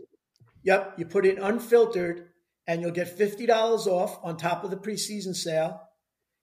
Yep. 0.64 0.94
You 0.98 1.06
put 1.06 1.24
in 1.24 1.38
unfiltered 1.38 2.28
and 2.66 2.82
you'll 2.82 2.90
get 2.90 3.16
$50 3.16 3.48
off 3.86 4.18
on 4.22 4.36
top 4.36 4.64
of 4.64 4.70
the 4.70 4.76
preseason 4.76 5.34
sale. 5.34 5.80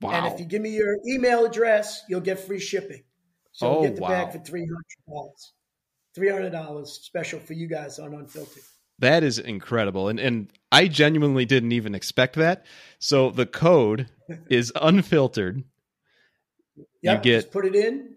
Wow. 0.01 0.11
And 0.11 0.33
if 0.33 0.39
you 0.39 0.45
give 0.45 0.61
me 0.61 0.71
your 0.71 0.97
email 1.07 1.45
address, 1.45 2.03
you'll 2.07 2.21
get 2.21 2.39
free 2.39 2.59
shipping. 2.59 3.03
So 3.51 3.67
oh, 3.67 3.73
you'll 3.73 3.83
get 3.83 3.95
the 3.95 4.01
wow. 4.01 4.09
bag 4.09 4.31
for 4.31 4.39
$300. 4.39 4.67
$300 6.17 6.87
special 6.87 7.39
for 7.39 7.53
you 7.53 7.67
guys 7.67 7.99
on 7.99 8.13
Unfiltered. 8.13 8.63
That 8.99 9.23
is 9.23 9.37
incredible. 9.37 10.09
And 10.09 10.19
and 10.19 10.51
I 10.71 10.87
genuinely 10.87 11.45
didn't 11.45 11.71
even 11.71 11.93
expect 11.93 12.35
that. 12.37 12.65
So 12.97 13.29
the 13.29 13.45
code 13.45 14.09
is 14.49 14.71
unfiltered. 14.75 15.63
Yep, 16.75 16.85
you 17.03 17.31
get 17.31 17.41
just 17.41 17.51
put 17.51 17.65
it 17.65 17.75
in. 17.75 18.15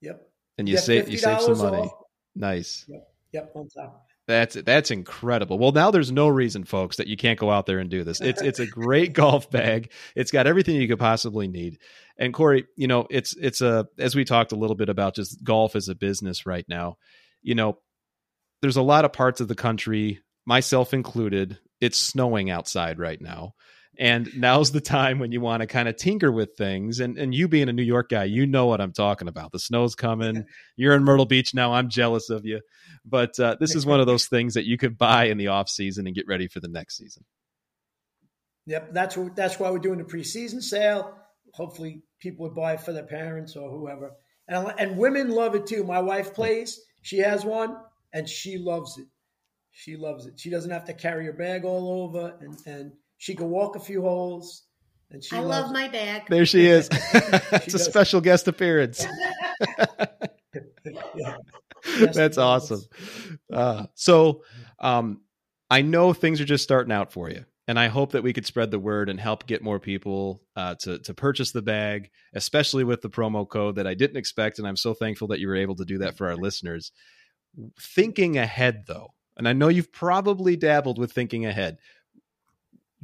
Yep 0.00 0.29
and 0.60 0.68
you, 0.68 0.78
save 0.78 1.08
you 1.08 1.18
save 1.18 1.40
some 1.40 1.58
money. 1.58 1.78
Off. 1.78 1.92
Nice. 2.36 2.84
Yep. 2.88 3.08
Yep. 3.32 3.52
On 3.54 3.68
top. 3.68 4.06
That's 4.26 4.54
that's 4.54 4.92
incredible. 4.92 5.58
Well, 5.58 5.72
now 5.72 5.90
there's 5.90 6.12
no 6.12 6.28
reason, 6.28 6.62
folks, 6.62 6.98
that 6.98 7.08
you 7.08 7.16
can't 7.16 7.38
go 7.38 7.50
out 7.50 7.66
there 7.66 7.80
and 7.80 7.90
do 7.90 8.04
this. 8.04 8.20
It's 8.20 8.40
it's 8.40 8.60
a 8.60 8.66
great 8.66 9.12
golf 9.14 9.50
bag. 9.50 9.90
It's 10.14 10.30
got 10.30 10.46
everything 10.46 10.76
you 10.76 10.86
could 10.86 11.00
possibly 11.00 11.48
need. 11.48 11.78
And 12.16 12.32
Corey, 12.32 12.66
you 12.76 12.86
know, 12.86 13.08
it's 13.10 13.34
it's 13.36 13.60
a 13.60 13.88
as 13.98 14.14
we 14.14 14.24
talked 14.24 14.52
a 14.52 14.56
little 14.56 14.76
bit 14.76 14.88
about 14.88 15.16
just 15.16 15.42
golf 15.42 15.74
as 15.74 15.88
a 15.88 15.96
business 15.96 16.46
right 16.46 16.64
now. 16.68 16.96
You 17.42 17.56
know, 17.56 17.78
there's 18.62 18.76
a 18.76 18.82
lot 18.82 19.04
of 19.04 19.12
parts 19.12 19.40
of 19.40 19.48
the 19.48 19.56
country, 19.56 20.20
myself 20.46 20.94
included. 20.94 21.58
It's 21.80 21.98
snowing 21.98 22.50
outside 22.50 23.00
right 23.00 23.20
now. 23.20 23.54
And 24.00 24.30
now's 24.34 24.72
the 24.72 24.80
time 24.80 25.18
when 25.18 25.30
you 25.30 25.42
want 25.42 25.60
to 25.60 25.66
kind 25.66 25.86
of 25.86 25.94
tinker 25.94 26.32
with 26.32 26.56
things. 26.56 27.00
And 27.00 27.18
and 27.18 27.34
you 27.34 27.48
being 27.48 27.68
a 27.68 27.72
New 27.72 27.82
York 27.82 28.08
guy, 28.08 28.24
you 28.24 28.46
know 28.46 28.64
what 28.64 28.80
I'm 28.80 28.94
talking 28.94 29.28
about. 29.28 29.52
The 29.52 29.58
snow's 29.58 29.94
coming. 29.94 30.46
You're 30.76 30.94
in 30.94 31.04
Myrtle 31.04 31.26
Beach 31.26 31.52
now. 31.52 31.74
I'm 31.74 31.90
jealous 31.90 32.30
of 32.30 32.46
you. 32.46 32.62
But 33.04 33.38
uh, 33.38 33.56
this 33.60 33.74
is 33.74 33.84
one 33.84 34.00
of 34.00 34.06
those 34.06 34.24
things 34.24 34.54
that 34.54 34.64
you 34.64 34.78
could 34.78 34.96
buy 34.96 35.26
in 35.26 35.36
the 35.36 35.48
off 35.48 35.68
season 35.68 36.06
and 36.06 36.16
get 36.16 36.26
ready 36.26 36.48
for 36.48 36.60
the 36.60 36.68
next 36.68 36.96
season. 36.96 37.26
Yep, 38.64 38.94
that's 38.94 39.16
what, 39.18 39.36
that's 39.36 39.58
why 39.58 39.70
we're 39.70 39.78
doing 39.78 39.98
the 39.98 40.04
preseason 40.04 40.62
sale. 40.62 41.14
Hopefully, 41.52 42.02
people 42.20 42.44
would 42.44 42.54
buy 42.54 42.74
it 42.74 42.80
for 42.80 42.92
their 42.94 43.04
parents 43.04 43.54
or 43.54 43.70
whoever. 43.70 44.12
And 44.48 44.72
and 44.78 44.96
women 44.96 45.28
love 45.30 45.54
it 45.54 45.66
too. 45.66 45.84
My 45.84 46.00
wife 46.00 46.32
plays; 46.32 46.80
she 47.02 47.18
has 47.18 47.44
one, 47.44 47.76
and 48.14 48.26
she 48.26 48.56
loves 48.56 48.96
it. 48.96 49.08
She 49.72 49.96
loves 49.96 50.24
it. 50.24 50.40
She 50.40 50.48
doesn't 50.48 50.70
have 50.70 50.86
to 50.86 50.94
carry 50.94 51.26
her 51.26 51.34
bag 51.34 51.66
all 51.66 52.02
over, 52.04 52.38
and 52.40 52.56
and 52.64 52.92
she 53.20 53.34
can 53.34 53.50
walk 53.50 53.76
a 53.76 53.80
few 53.80 54.00
holes. 54.00 54.64
And 55.10 55.22
she 55.22 55.36
I 55.36 55.40
love 55.40 55.70
my 55.72 55.88
bag. 55.88 56.22
There 56.28 56.46
she 56.46 56.66
is. 56.66 56.88
it's 57.12 57.74
a 57.74 57.78
special 57.78 58.22
guest 58.22 58.48
appearance. 58.48 59.04
yeah. 61.14 61.36
That's 62.14 62.38
awesome. 62.38 62.80
Uh, 63.52 63.86
so, 63.94 64.44
um, 64.78 65.20
I 65.68 65.82
know 65.82 66.12
things 66.14 66.40
are 66.40 66.46
just 66.46 66.64
starting 66.64 66.92
out 66.92 67.12
for 67.12 67.28
you, 67.28 67.44
and 67.68 67.78
I 67.78 67.88
hope 67.88 68.12
that 68.12 68.22
we 68.22 68.32
could 68.32 68.46
spread 68.46 68.70
the 68.70 68.78
word 68.78 69.10
and 69.10 69.20
help 69.20 69.46
get 69.46 69.62
more 69.62 69.78
people 69.78 70.42
uh, 70.56 70.76
to 70.80 70.98
to 71.00 71.14
purchase 71.14 71.52
the 71.52 71.62
bag, 71.62 72.10
especially 72.34 72.84
with 72.84 73.02
the 73.02 73.10
promo 73.10 73.46
code 73.46 73.76
that 73.76 73.86
I 73.86 73.94
didn't 73.94 74.16
expect, 74.16 74.58
and 74.58 74.66
I'm 74.66 74.76
so 74.76 74.94
thankful 74.94 75.28
that 75.28 75.40
you 75.40 75.48
were 75.48 75.56
able 75.56 75.76
to 75.76 75.84
do 75.84 75.98
that 75.98 76.16
for 76.16 76.26
our 76.28 76.36
listeners. 76.36 76.92
Thinking 77.78 78.36
ahead, 78.38 78.84
though, 78.86 79.08
and 79.36 79.48
I 79.48 79.52
know 79.52 79.68
you've 79.68 79.92
probably 79.92 80.56
dabbled 80.56 80.98
with 80.98 81.12
thinking 81.12 81.46
ahead 81.46 81.78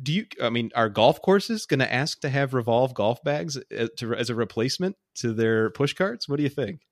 do 0.00 0.12
you? 0.12 0.26
I 0.42 0.50
mean, 0.50 0.70
are 0.74 0.88
golf 0.88 1.22
courses 1.22 1.66
going 1.66 1.80
to 1.80 1.92
ask 1.92 2.20
to 2.20 2.28
have 2.28 2.54
revolve 2.54 2.94
golf 2.94 3.22
bags 3.24 3.56
as, 3.70 3.90
to, 3.98 4.14
as 4.14 4.30
a 4.30 4.34
replacement 4.34 4.96
to 5.16 5.32
their 5.32 5.70
push 5.70 5.94
carts? 5.94 6.28
What 6.28 6.36
do 6.36 6.42
you 6.42 6.48
think? 6.48 6.82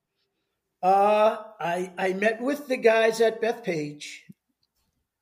Uh, 0.83 1.39
I 1.61 1.93
I 1.99 2.13
met 2.15 2.41
with 2.41 2.67
the 2.67 2.77
guys 2.77 3.21
at 3.21 3.43
Bethpage, 3.43 4.21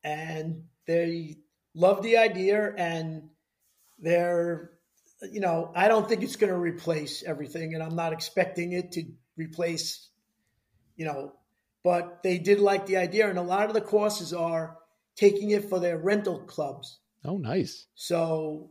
and 0.05 0.65
they 0.87 1.37
love 1.75 2.03
the 2.03 2.19
idea, 2.19 2.73
and 2.77 3.31
they're, 3.99 4.71
you 5.31 5.41
know, 5.41 5.73
I 5.75 5.89
don't 5.89 6.09
think 6.09 6.23
it's 6.23 6.37
going 6.37 6.53
to 6.53 6.59
replace 6.59 7.23
everything, 7.23 7.75
and 7.75 7.83
I'm 7.83 7.97
not 7.97 8.13
expecting 8.13 8.73
it 8.73 8.93
to 8.93 9.05
replace, 9.37 10.09
you 10.97 11.05
know, 11.05 11.33
but 11.85 12.23
they 12.23 12.39
did 12.39 12.61
like 12.61 12.87
the 12.87 12.97
idea, 12.97 13.29
and 13.29 13.39
a 13.39 13.43
lot 13.43 13.69
of 13.69 13.75
the 13.75 13.81
courses 13.81 14.33
are 14.33 14.77
taking 15.17 15.51
it 15.51 15.69
for 15.69 15.79
their 15.79 15.99
rental 15.99 16.41
clubs. 16.41 16.99
Oh, 17.25 17.37
nice. 17.37 17.87
So 17.95 18.71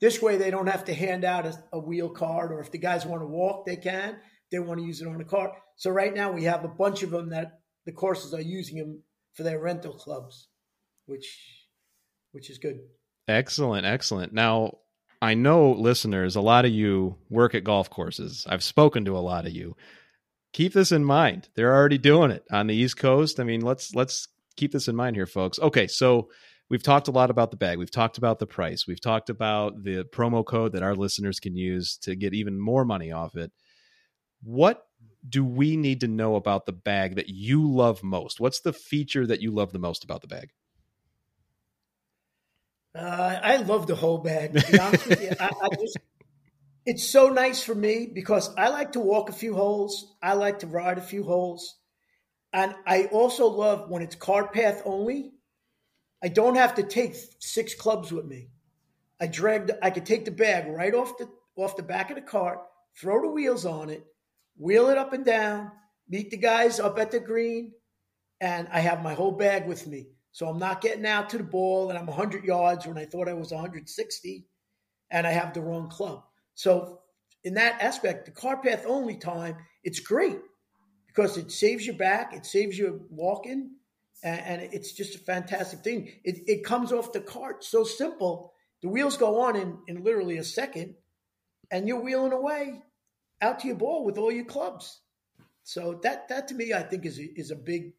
this 0.00 0.20
way 0.20 0.36
they 0.36 0.50
don't 0.50 0.68
have 0.68 0.84
to 0.86 0.94
hand 0.94 1.24
out 1.24 1.46
a, 1.46 1.62
a, 1.72 1.78
wheel 1.78 2.08
card, 2.08 2.52
or 2.52 2.60
if 2.60 2.70
the 2.70 2.78
guys 2.78 3.06
want 3.06 3.22
to 3.22 3.26
walk, 3.26 3.66
they 3.66 3.76
can. 3.76 4.16
They 4.50 4.58
want 4.58 4.80
to 4.80 4.86
use 4.86 5.00
it 5.00 5.08
on 5.08 5.20
a 5.20 5.24
cart. 5.24 5.52
So 5.76 5.90
right 5.90 6.12
now 6.12 6.32
we 6.32 6.44
have 6.44 6.64
a 6.64 6.68
bunch 6.68 7.02
of 7.02 7.10
them 7.10 7.30
that 7.30 7.60
the 7.86 7.92
courses 7.92 8.34
are 8.34 8.40
using 8.40 8.78
them 8.78 9.02
for 9.34 9.42
their 9.42 9.60
rental 9.60 9.94
clubs, 9.94 10.48
which 11.06 11.26
which 12.32 12.50
is 12.50 12.58
good. 12.58 12.80
Excellent, 13.28 13.86
excellent. 13.86 14.32
Now 14.32 14.78
I 15.22 15.34
know 15.34 15.72
listeners, 15.72 16.36
a 16.36 16.40
lot 16.40 16.64
of 16.64 16.72
you 16.72 17.16
work 17.28 17.54
at 17.54 17.64
golf 17.64 17.90
courses. 17.90 18.46
I've 18.48 18.62
spoken 18.62 19.04
to 19.04 19.16
a 19.16 19.20
lot 19.20 19.46
of 19.46 19.52
you. 19.52 19.76
Keep 20.52 20.72
this 20.72 20.92
in 20.92 21.04
mind. 21.04 21.48
They're 21.54 21.74
already 21.74 21.98
doing 21.98 22.30
it 22.30 22.44
on 22.50 22.66
the 22.66 22.74
East 22.74 22.96
Coast. 22.96 23.38
I 23.38 23.44
mean, 23.44 23.60
let's 23.60 23.94
let's 23.94 24.28
keep 24.56 24.72
this 24.72 24.88
in 24.88 24.96
mind 24.96 25.16
here, 25.16 25.26
folks. 25.26 25.58
Okay, 25.58 25.86
so 25.86 26.30
we've 26.70 26.82
talked 26.82 27.08
a 27.08 27.10
lot 27.10 27.30
about 27.30 27.50
the 27.50 27.56
bag. 27.56 27.76
We've 27.76 27.90
talked 27.90 28.16
about 28.16 28.38
the 28.38 28.46
price. 28.46 28.86
We've 28.86 29.00
talked 29.00 29.28
about 29.28 29.82
the 29.82 30.04
promo 30.04 30.44
code 30.46 30.72
that 30.72 30.82
our 30.82 30.94
listeners 30.94 31.40
can 31.40 31.56
use 31.56 31.98
to 31.98 32.14
get 32.14 32.32
even 32.32 32.58
more 32.58 32.84
money 32.84 33.12
off 33.12 33.36
it. 33.36 33.52
What 34.42 34.82
do 35.28 35.44
we 35.44 35.76
need 35.76 36.00
to 36.00 36.08
know 36.08 36.36
about 36.36 36.64
the 36.64 36.72
bag 36.72 37.16
that 37.16 37.28
you 37.28 37.70
love 37.70 38.02
most? 38.02 38.40
What's 38.40 38.60
the 38.60 38.72
feature 38.72 39.26
that 39.26 39.42
you 39.42 39.50
love 39.50 39.72
the 39.72 39.78
most 39.78 40.04
about 40.04 40.22
the 40.22 40.28
bag? 40.28 40.50
Uh, 42.94 43.38
I 43.42 43.56
love 43.56 43.86
the 43.86 43.94
whole 43.94 44.18
bag. 44.18 44.56
I, 44.56 45.50
I 45.62 45.68
just 45.80 45.98
it's 46.86 47.04
so 47.04 47.28
nice 47.28 47.62
for 47.62 47.74
me 47.74 48.10
because 48.12 48.52
I 48.56 48.68
like 48.68 48.92
to 48.92 49.00
walk 49.00 49.28
a 49.28 49.34
few 49.34 49.54
holes. 49.54 50.16
I 50.22 50.32
like 50.32 50.60
to 50.60 50.66
ride 50.66 50.98
a 50.98 51.02
few 51.02 51.22
holes. 51.24 51.76
And 52.52 52.74
I 52.86 53.04
also 53.04 53.46
love 53.46 53.90
when 53.90 54.02
it's 54.02 54.16
cart 54.16 54.52
path 54.52 54.82
only. 54.84 55.32
I 56.22 56.28
don't 56.28 56.56
have 56.56 56.74
to 56.74 56.82
take 56.82 57.14
six 57.38 57.74
clubs 57.74 58.12
with 58.12 58.26
me. 58.26 58.48
I 59.20 59.26
dragged 59.26 59.70
I 59.82 59.90
could 59.90 60.06
take 60.06 60.24
the 60.24 60.30
bag 60.30 60.66
right 60.68 60.94
off 60.94 61.18
the 61.18 61.28
off 61.56 61.76
the 61.76 61.82
back 61.82 62.10
of 62.10 62.16
the 62.16 62.22
cart, 62.22 62.60
throw 62.96 63.20
the 63.20 63.28
wheels 63.28 63.66
on 63.66 63.90
it, 63.90 64.06
wheel 64.56 64.88
it 64.88 64.98
up 64.98 65.12
and 65.12 65.24
down, 65.24 65.70
meet 66.08 66.30
the 66.30 66.36
guys 66.36 66.80
up 66.80 66.98
at 66.98 67.10
the 67.10 67.20
green, 67.20 67.72
and 68.40 68.68
I 68.72 68.80
have 68.80 69.02
my 69.02 69.14
whole 69.14 69.32
bag 69.32 69.66
with 69.66 69.86
me. 69.86 70.08
So 70.32 70.48
I'm 70.48 70.58
not 70.58 70.80
getting 70.80 71.06
out 71.06 71.28
to 71.30 71.38
the 71.38 71.44
ball 71.44 71.90
and 71.90 71.98
I'm 71.98 72.06
100 72.06 72.44
yards 72.44 72.86
when 72.86 72.96
I 72.96 73.04
thought 73.04 73.28
I 73.28 73.32
was 73.32 73.50
160 73.50 74.46
and 75.10 75.26
I 75.26 75.30
have 75.30 75.52
the 75.52 75.60
wrong 75.60 75.88
club. 75.88 76.22
So 76.54 77.00
in 77.44 77.54
that 77.54 77.80
aspect, 77.82 78.26
the 78.26 78.30
cart 78.30 78.62
path 78.62 78.84
only 78.86 79.16
time, 79.16 79.56
it's 79.82 79.98
great 79.98 80.38
because 81.08 81.36
it 81.36 81.50
saves 81.50 81.86
you 81.86 81.92
back, 81.92 82.32
it 82.32 82.46
saves 82.46 82.78
you 82.78 83.04
walking, 83.10 83.72
and, 84.22 84.40
and 84.40 84.72
it's 84.72 84.92
just 84.92 85.14
a 85.14 85.18
fantastic 85.18 85.80
thing. 85.80 86.12
It, 86.24 86.42
it 86.46 86.64
comes 86.64 86.92
off 86.92 87.12
the 87.12 87.20
cart 87.20 87.64
so 87.64 87.84
simple. 87.84 88.52
The 88.82 88.88
wheels 88.88 89.16
go 89.16 89.42
on 89.42 89.56
in, 89.56 89.78
in 89.86 90.04
literally 90.04 90.38
a 90.38 90.44
second, 90.44 90.94
and 91.70 91.86
you're 91.86 92.00
wheeling 92.02 92.32
away 92.32 92.82
out 93.40 93.60
to 93.60 93.66
your 93.66 93.76
ball 93.76 94.04
with 94.04 94.18
all 94.18 94.32
your 94.32 94.44
clubs. 94.44 95.00
So 95.62 96.00
that 96.02 96.28
that 96.28 96.48
to 96.48 96.54
me, 96.54 96.72
I 96.72 96.82
think 96.82 97.04
is 97.04 97.18
a, 97.18 97.24
is 97.38 97.50
a 97.50 97.56
big 97.56 97.92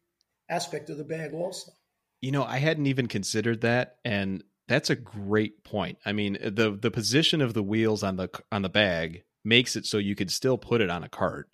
aspect 0.48 0.90
of 0.90 0.98
the 0.98 1.04
bag 1.04 1.32
also. 1.32 1.72
You 2.20 2.32
know, 2.32 2.44
I 2.44 2.58
hadn't 2.58 2.86
even 2.86 3.06
considered 3.06 3.62
that, 3.62 3.96
and 4.04 4.44
that's 4.68 4.90
a 4.90 4.96
great 4.96 5.64
point. 5.64 5.98
I 6.04 6.12
mean, 6.12 6.38
the 6.42 6.76
the 6.80 6.90
position 6.90 7.40
of 7.40 7.54
the 7.54 7.62
wheels 7.62 8.02
on 8.02 8.16
the 8.16 8.28
on 8.50 8.62
the 8.62 8.68
bag 8.68 9.24
makes 9.44 9.76
it 9.76 9.86
so 9.86 9.98
you 9.98 10.14
could 10.14 10.30
still 10.30 10.58
put 10.58 10.80
it 10.80 10.90
on 10.90 11.04
a 11.04 11.08
cart. 11.08 11.48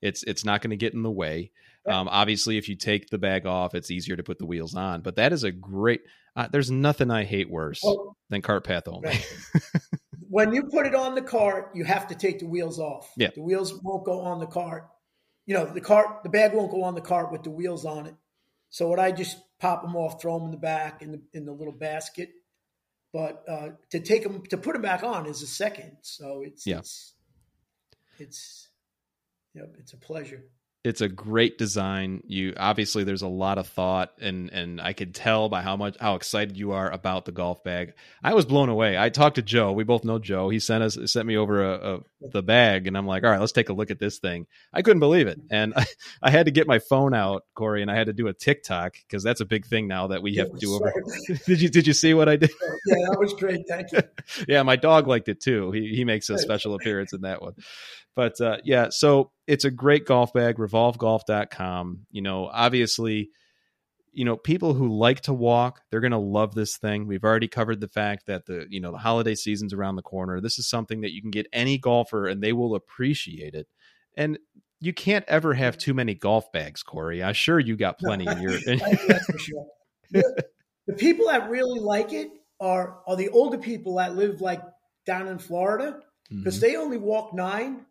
It's 0.00 0.22
it's 0.22 0.44
not 0.44 0.62
going 0.62 0.70
to 0.70 0.76
get 0.76 0.94
in 0.94 1.02
the 1.02 1.10
way. 1.10 1.50
Um, 1.88 2.08
obviously, 2.08 2.58
if 2.58 2.68
you 2.68 2.76
take 2.76 3.08
the 3.08 3.18
bag 3.18 3.46
off, 3.46 3.74
it's 3.74 3.90
easier 3.90 4.16
to 4.16 4.22
put 4.22 4.38
the 4.38 4.46
wheels 4.46 4.74
on. 4.74 5.02
But 5.02 5.16
that 5.16 5.32
is 5.32 5.44
a 5.44 5.50
great. 5.50 6.02
Uh, 6.36 6.48
there's 6.50 6.70
nothing 6.70 7.10
I 7.10 7.24
hate 7.24 7.50
worse 7.50 7.80
well, 7.82 8.16
than 8.28 8.42
cart 8.42 8.64
path 8.64 8.86
only. 8.86 9.08
Right. 9.08 9.26
when 10.28 10.54
you 10.54 10.64
put 10.64 10.86
it 10.86 10.94
on 10.94 11.14
the 11.14 11.22
cart, 11.22 11.72
you 11.74 11.84
have 11.84 12.08
to 12.08 12.14
take 12.14 12.40
the 12.40 12.46
wheels 12.46 12.78
off. 12.78 13.10
Yeah, 13.16 13.30
the 13.34 13.42
wheels 13.42 13.74
won't 13.82 14.04
go 14.04 14.20
on 14.20 14.38
the 14.38 14.46
cart. 14.46 14.88
You 15.46 15.54
know, 15.54 15.66
the 15.66 15.80
cart, 15.80 16.22
the 16.22 16.28
bag 16.28 16.52
won't 16.52 16.70
go 16.70 16.82
on 16.84 16.94
the 16.94 17.00
cart 17.00 17.32
with 17.32 17.42
the 17.42 17.50
wheels 17.50 17.84
on 17.84 18.06
it. 18.06 18.14
So 18.70 18.86
what 18.88 19.00
I 19.00 19.12
just 19.12 19.38
pop 19.58 19.82
them 19.82 19.96
off, 19.96 20.20
throw 20.20 20.38
them 20.38 20.46
in 20.46 20.50
the 20.50 20.58
back 20.58 21.02
in 21.02 21.12
the 21.12 21.22
in 21.32 21.44
the 21.44 21.52
little 21.52 21.72
basket. 21.72 22.30
But 23.12 23.42
uh, 23.48 23.68
to 23.90 24.00
take 24.00 24.22
them 24.22 24.42
to 24.50 24.58
put 24.58 24.74
them 24.74 24.82
back 24.82 25.02
on 25.02 25.26
is 25.26 25.42
a 25.42 25.46
second. 25.46 25.96
So 26.02 26.42
it's 26.44 26.66
yeah. 26.66 26.78
it's 26.78 27.14
it's 28.18 28.68
Yep, 29.58 29.76
it's 29.78 29.92
a 29.92 29.96
pleasure. 29.96 30.44
It's 30.88 31.02
a 31.02 31.08
great 31.08 31.58
design. 31.58 32.22
You 32.26 32.54
obviously 32.56 33.04
there's 33.04 33.20
a 33.20 33.28
lot 33.28 33.58
of 33.58 33.66
thought 33.66 34.12
and 34.20 34.50
and 34.50 34.80
I 34.80 34.94
could 34.94 35.14
tell 35.14 35.50
by 35.50 35.60
how 35.60 35.76
much 35.76 35.98
how 36.00 36.14
excited 36.14 36.56
you 36.56 36.72
are 36.72 36.90
about 36.90 37.26
the 37.26 37.32
golf 37.32 37.62
bag. 37.62 37.92
I 38.22 38.32
was 38.32 38.46
blown 38.46 38.70
away. 38.70 38.96
I 38.96 39.10
talked 39.10 39.36
to 39.36 39.42
Joe. 39.42 39.72
We 39.72 39.84
both 39.84 40.02
know 40.02 40.18
Joe. 40.18 40.48
He 40.48 40.60
sent 40.60 40.82
us 40.82 40.98
sent 41.12 41.26
me 41.26 41.36
over 41.36 41.62
a, 41.62 41.96
a 41.96 42.00
the 42.30 42.42
bag 42.42 42.86
and 42.86 42.96
I'm 42.96 43.06
like, 43.06 43.22
"All 43.22 43.30
right, 43.30 43.38
let's 43.38 43.52
take 43.52 43.68
a 43.68 43.74
look 43.74 43.90
at 43.90 43.98
this 43.98 44.18
thing." 44.18 44.46
I 44.72 44.80
couldn't 44.80 45.00
believe 45.00 45.26
it. 45.26 45.38
And 45.50 45.74
I, 45.76 45.84
I 46.22 46.30
had 46.30 46.46
to 46.46 46.52
get 46.52 46.66
my 46.66 46.78
phone 46.78 47.12
out, 47.12 47.44
Corey, 47.54 47.82
and 47.82 47.90
I 47.90 47.94
had 47.94 48.06
to 48.06 48.14
do 48.14 48.28
a 48.28 48.32
TikTok 48.32 48.94
because 49.06 49.22
that's 49.22 49.42
a 49.42 49.46
big 49.46 49.66
thing 49.66 49.88
now 49.88 50.06
that 50.06 50.22
we 50.22 50.36
have 50.36 50.50
to 50.50 50.58
do 50.58 50.74
over. 50.74 50.90
did 51.46 51.60
you 51.60 51.68
did 51.68 51.86
you 51.86 51.92
see 51.92 52.14
what 52.14 52.30
I 52.30 52.36
did? 52.36 52.50
Yeah, 52.86 53.10
that 53.10 53.18
was 53.18 53.34
great. 53.34 53.60
Thank 53.68 53.92
you. 53.92 54.00
yeah, 54.48 54.62
my 54.62 54.76
dog 54.76 55.06
liked 55.06 55.28
it 55.28 55.40
too. 55.40 55.70
He 55.72 55.94
he 55.94 56.04
makes 56.06 56.30
a 56.30 56.38
special 56.38 56.74
appearance 56.74 57.12
in 57.12 57.20
that 57.22 57.42
one. 57.42 57.52
But 58.14 58.40
uh, 58.40 58.58
yeah, 58.64 58.88
so 58.90 59.30
it's 59.48 59.64
a 59.64 59.70
great 59.70 60.04
golf 60.04 60.32
bag, 60.34 60.56
revolvegolf.com. 60.58 62.06
You 62.10 62.20
know, 62.22 62.50
obviously, 62.52 63.30
you 64.12 64.26
know, 64.26 64.36
people 64.36 64.74
who 64.74 64.88
like 64.88 65.22
to 65.22 65.32
walk, 65.32 65.80
they're 65.90 66.00
going 66.02 66.12
to 66.12 66.18
love 66.18 66.54
this 66.54 66.76
thing. 66.76 67.06
We've 67.06 67.24
already 67.24 67.48
covered 67.48 67.80
the 67.80 67.88
fact 67.88 68.26
that 68.26 68.44
the, 68.44 68.66
you 68.68 68.78
know, 68.78 68.92
the 68.92 68.98
holiday 68.98 69.34
season's 69.34 69.72
around 69.72 69.96
the 69.96 70.02
corner. 70.02 70.42
This 70.42 70.58
is 70.58 70.68
something 70.68 71.00
that 71.00 71.14
you 71.14 71.22
can 71.22 71.30
get 71.30 71.46
any 71.50 71.78
golfer 71.78 72.26
and 72.26 72.42
they 72.42 72.52
will 72.52 72.74
appreciate 72.74 73.54
it. 73.54 73.66
And 74.18 74.38
you 74.80 74.92
can't 74.92 75.24
ever 75.28 75.54
have 75.54 75.78
too 75.78 75.94
many 75.94 76.14
golf 76.14 76.52
bags, 76.52 76.82
Corey. 76.82 77.24
I'm 77.24 77.32
sure 77.32 77.58
you 77.58 77.74
got 77.74 77.98
plenty 77.98 78.26
in 78.26 78.42
your. 78.42 78.52
That's 78.66 79.24
for 79.24 79.38
sure. 79.38 79.66
The, 80.10 80.44
the 80.86 80.94
people 80.94 81.26
that 81.28 81.48
really 81.48 81.80
like 81.80 82.12
it 82.12 82.28
are 82.60 82.98
are 83.06 83.16
the 83.16 83.30
older 83.30 83.58
people 83.58 83.96
that 83.96 84.14
live 84.14 84.40
like 84.40 84.62
down 85.06 85.26
in 85.26 85.38
Florida 85.38 86.00
because 86.30 86.56
mm-hmm. 86.56 86.66
they 86.66 86.76
only 86.76 86.98
walk 86.98 87.32
nine 87.32 87.86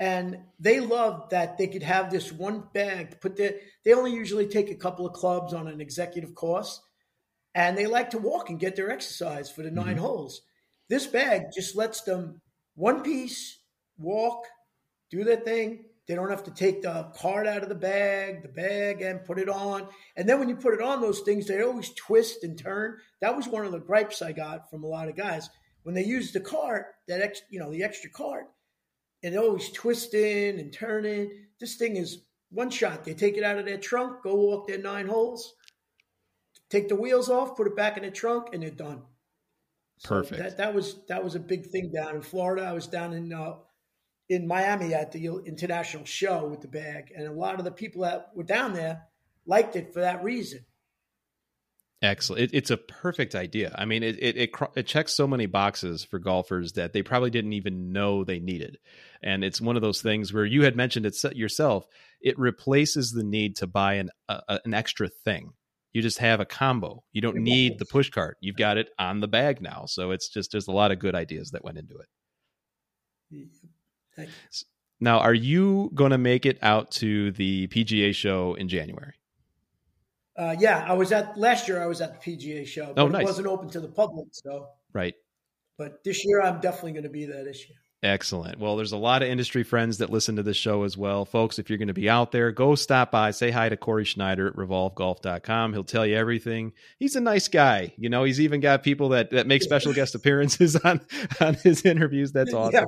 and 0.00 0.38
they 0.60 0.80
love 0.80 1.28
that 1.30 1.58
they 1.58 1.66
could 1.66 1.82
have 1.82 2.10
this 2.10 2.32
one 2.32 2.64
bag 2.72 3.10
to 3.10 3.16
put 3.16 3.36
their 3.36 3.54
they 3.84 3.92
only 3.92 4.12
usually 4.12 4.46
take 4.46 4.70
a 4.70 4.76
couple 4.76 5.06
of 5.06 5.12
clubs 5.12 5.52
on 5.52 5.66
an 5.66 5.80
executive 5.80 6.34
course 6.34 6.80
and 7.54 7.76
they 7.76 7.86
like 7.86 8.10
to 8.10 8.18
walk 8.18 8.50
and 8.50 8.60
get 8.60 8.76
their 8.76 8.90
exercise 8.90 9.50
for 9.50 9.62
the 9.62 9.70
9 9.70 9.84
mm-hmm. 9.84 9.98
holes. 9.98 10.42
This 10.88 11.06
bag 11.06 11.46
just 11.52 11.74
lets 11.74 12.02
them 12.02 12.40
one 12.74 13.02
piece 13.02 13.58
walk 13.98 14.44
do 15.10 15.24
their 15.24 15.36
thing. 15.36 15.84
They 16.06 16.14
don't 16.14 16.30
have 16.30 16.44
to 16.44 16.50
take 16.50 16.82
the 16.82 17.10
card 17.18 17.46
out 17.46 17.62
of 17.62 17.68
the 17.68 17.74
bag 17.74 18.42
the 18.42 18.48
bag 18.48 19.02
and 19.02 19.24
put 19.24 19.38
it 19.38 19.48
on. 19.48 19.88
And 20.16 20.28
then 20.28 20.38
when 20.38 20.48
you 20.48 20.56
put 20.56 20.74
it 20.74 20.80
on 20.80 21.00
those 21.00 21.20
things 21.20 21.46
they 21.46 21.62
always 21.62 21.92
twist 21.94 22.44
and 22.44 22.56
turn. 22.56 22.98
That 23.20 23.36
was 23.36 23.48
one 23.48 23.66
of 23.66 23.72
the 23.72 23.80
gripes 23.80 24.22
i 24.22 24.32
got 24.32 24.70
from 24.70 24.84
a 24.84 24.88
lot 24.88 25.08
of 25.08 25.16
guys. 25.16 25.50
When 25.82 25.94
they 25.94 26.04
use 26.04 26.32
the 26.32 26.40
cart 26.40 26.86
that 27.08 27.20
ex, 27.20 27.40
you 27.50 27.58
know 27.58 27.70
the 27.70 27.82
extra 27.82 28.10
cart 28.10 28.46
and 29.22 29.36
always 29.36 29.70
twisting 29.70 30.58
and 30.58 30.72
turning. 30.72 31.30
This 31.60 31.76
thing 31.76 31.96
is 31.96 32.22
one 32.50 32.70
shot. 32.70 33.04
They 33.04 33.14
take 33.14 33.36
it 33.36 33.44
out 33.44 33.58
of 33.58 33.66
their 33.66 33.78
trunk, 33.78 34.22
go 34.22 34.34
walk 34.34 34.68
their 34.68 34.78
nine 34.78 35.06
holes, 35.06 35.54
take 36.70 36.88
the 36.88 36.96
wheels 36.96 37.28
off, 37.28 37.56
put 37.56 37.66
it 37.66 37.76
back 37.76 37.96
in 37.96 38.04
the 38.04 38.10
trunk, 38.10 38.48
and 38.52 38.62
they're 38.62 38.70
done. 38.70 39.02
So 39.98 40.08
Perfect. 40.08 40.40
That, 40.40 40.56
that 40.58 40.74
was 40.74 40.96
that 41.08 41.24
was 41.24 41.34
a 41.34 41.40
big 41.40 41.66
thing 41.66 41.90
down 41.90 42.14
in 42.14 42.22
Florida. 42.22 42.62
I 42.62 42.72
was 42.72 42.86
down 42.86 43.12
in 43.12 43.32
uh, 43.32 43.54
in 44.28 44.46
Miami 44.46 44.94
at 44.94 45.10
the 45.10 45.26
international 45.44 46.04
show 46.04 46.46
with 46.46 46.60
the 46.60 46.68
bag, 46.68 47.12
and 47.16 47.26
a 47.26 47.32
lot 47.32 47.58
of 47.58 47.64
the 47.64 47.72
people 47.72 48.02
that 48.02 48.30
were 48.34 48.44
down 48.44 48.74
there 48.74 49.02
liked 49.46 49.74
it 49.74 49.92
for 49.92 50.00
that 50.00 50.22
reason. 50.22 50.64
Excellent. 52.00 52.42
It, 52.42 52.50
it's 52.52 52.70
a 52.70 52.76
perfect 52.76 53.34
idea. 53.34 53.74
I 53.76 53.84
mean, 53.84 54.04
it, 54.04 54.16
it, 54.22 54.36
it 54.36 54.50
it 54.76 54.86
checks 54.86 55.14
so 55.14 55.26
many 55.26 55.46
boxes 55.46 56.04
for 56.04 56.20
golfers 56.20 56.74
that 56.74 56.92
they 56.92 57.02
probably 57.02 57.30
didn't 57.30 57.54
even 57.54 57.92
know 57.92 58.22
they 58.22 58.38
needed. 58.38 58.78
And 59.20 59.42
it's 59.42 59.60
one 59.60 59.74
of 59.74 59.82
those 59.82 60.00
things 60.00 60.32
where 60.32 60.44
you 60.44 60.62
had 60.62 60.76
mentioned 60.76 61.06
it 61.06 61.16
yourself. 61.34 61.86
It 62.20 62.38
replaces 62.38 63.10
the 63.10 63.24
need 63.24 63.56
to 63.56 63.66
buy 63.66 63.94
an 63.94 64.10
an 64.28 64.74
extra 64.74 65.08
thing. 65.08 65.52
You 65.92 66.02
just 66.02 66.18
have 66.18 66.38
a 66.38 66.44
combo. 66.44 67.02
You 67.12 67.20
don't 67.20 67.38
need 67.38 67.78
the 67.78 67.84
push 67.86 68.10
cart. 68.10 68.36
You've 68.40 68.56
got 68.56 68.78
it 68.78 68.90
on 68.98 69.20
the 69.20 69.28
bag 69.28 69.60
now. 69.60 69.86
So 69.86 70.12
it's 70.12 70.28
just 70.28 70.52
there's 70.52 70.68
a 70.68 70.72
lot 70.72 70.92
of 70.92 71.00
good 71.00 71.16
ideas 71.16 71.50
that 71.50 71.64
went 71.64 71.78
into 71.78 71.96
it. 71.98 72.06
Now, 75.00 75.18
are 75.18 75.34
you 75.34 75.90
going 75.94 76.10
to 76.10 76.18
make 76.18 76.46
it 76.46 76.58
out 76.62 76.90
to 76.92 77.32
the 77.32 77.68
PGA 77.68 78.14
show 78.14 78.54
in 78.54 78.68
January? 78.68 79.14
Uh, 80.38 80.54
yeah, 80.58 80.84
I 80.86 80.92
was 80.92 81.10
at 81.10 81.36
last 81.36 81.66
year. 81.66 81.82
I 81.82 81.86
was 81.86 82.00
at 82.00 82.22
the 82.22 82.36
PGA 82.36 82.64
show, 82.64 82.92
but 82.94 83.02
oh, 83.02 83.08
nice. 83.08 83.22
it 83.22 83.24
wasn't 83.24 83.48
open 83.48 83.68
to 83.70 83.80
the 83.80 83.88
public. 83.88 84.28
So 84.32 84.68
right. 84.92 85.14
But 85.76 86.04
this 86.04 86.24
year, 86.24 86.40
I'm 86.40 86.60
definitely 86.60 86.92
going 86.92 87.04
to 87.04 87.10
be 87.10 87.26
there 87.26 87.44
this 87.44 87.68
year. 87.68 87.78
Excellent. 88.00 88.60
Well, 88.60 88.76
there's 88.76 88.92
a 88.92 88.96
lot 88.96 89.22
of 89.22 89.28
industry 89.28 89.64
friends 89.64 89.98
that 89.98 90.08
listen 90.08 90.36
to 90.36 90.44
this 90.44 90.56
show 90.56 90.84
as 90.84 90.96
well. 90.96 91.24
Folks, 91.24 91.58
if 91.58 91.68
you're 91.68 91.78
going 91.78 91.88
to 91.88 91.94
be 91.94 92.08
out 92.08 92.30
there, 92.30 92.52
go 92.52 92.76
stop 92.76 93.10
by, 93.10 93.32
say 93.32 93.50
hi 93.50 93.68
to 93.68 93.76
Corey 93.76 94.04
Schneider 94.04 94.46
at 94.46 94.54
revolvegolf.com. 94.54 95.72
He'll 95.72 95.82
tell 95.82 96.06
you 96.06 96.14
everything. 96.14 96.74
He's 97.00 97.16
a 97.16 97.20
nice 97.20 97.48
guy. 97.48 97.94
You 97.98 98.08
know, 98.08 98.22
he's 98.22 98.40
even 98.40 98.60
got 98.60 98.84
people 98.84 99.08
that, 99.10 99.32
that 99.32 99.48
make 99.48 99.64
special 99.64 99.92
guest 99.92 100.14
appearances 100.14 100.76
on, 100.76 101.00
on 101.40 101.54
his 101.54 101.84
interviews. 101.84 102.30
That's 102.30 102.54
awesome. 102.54 102.86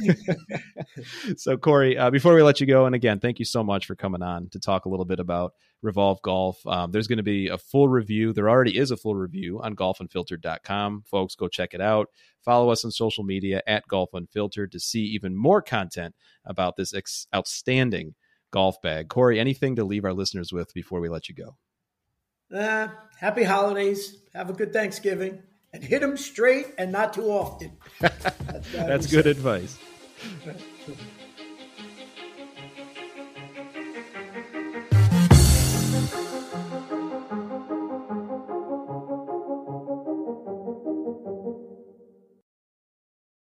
Yeah. 0.00 0.14
so, 1.36 1.56
Corey, 1.56 1.96
uh, 1.96 2.10
before 2.10 2.34
we 2.34 2.42
let 2.42 2.60
you 2.60 2.66
go, 2.66 2.86
and 2.86 2.96
again, 2.96 3.20
thank 3.20 3.38
you 3.38 3.44
so 3.44 3.62
much 3.62 3.86
for 3.86 3.94
coming 3.94 4.22
on 4.22 4.48
to 4.48 4.58
talk 4.58 4.86
a 4.86 4.88
little 4.88 5.06
bit 5.06 5.20
about 5.20 5.54
Revolve 5.82 6.20
Golf. 6.22 6.66
Um, 6.66 6.90
there's 6.90 7.06
going 7.06 7.18
to 7.18 7.22
be 7.22 7.48
a 7.48 7.58
full 7.58 7.88
review. 7.88 8.32
There 8.32 8.50
already 8.50 8.76
is 8.76 8.90
a 8.90 8.96
full 8.96 9.14
review 9.14 9.60
on 9.62 9.76
golfunfiltered.com. 9.76 11.04
Folks, 11.06 11.34
go 11.34 11.48
check 11.48 11.74
it 11.74 11.80
out. 11.80 12.08
Follow 12.44 12.70
us 12.70 12.84
on 12.84 12.90
social 12.90 13.24
media 13.24 13.62
at 13.66 13.86
Golf 13.88 14.10
Unfiltered 14.12 14.72
to 14.72 14.80
see 14.80 15.02
even 15.02 15.36
more 15.36 15.62
content 15.62 16.14
about 16.44 16.76
this 16.76 16.94
ex- 16.94 17.26
outstanding 17.34 18.14
golf 18.50 18.80
bag. 18.82 19.08
Corey, 19.08 19.38
anything 19.38 19.76
to 19.76 19.84
leave 19.84 20.04
our 20.04 20.14
listeners 20.14 20.52
with 20.52 20.72
before 20.74 21.00
we 21.00 21.08
let 21.08 21.28
you 21.28 21.34
go? 21.34 21.56
Uh, 22.56 22.88
happy 23.18 23.44
holidays. 23.44 24.16
Have 24.34 24.50
a 24.50 24.54
good 24.54 24.72
Thanksgiving. 24.72 25.42
And 25.72 25.84
hit 25.84 26.00
them 26.00 26.16
straight 26.16 26.68
and 26.78 26.90
not 26.90 27.12
too 27.12 27.30
often. 27.30 27.72
That's, 28.00 28.72
That's 28.72 29.06
good 29.06 29.26
advice. 29.26 29.78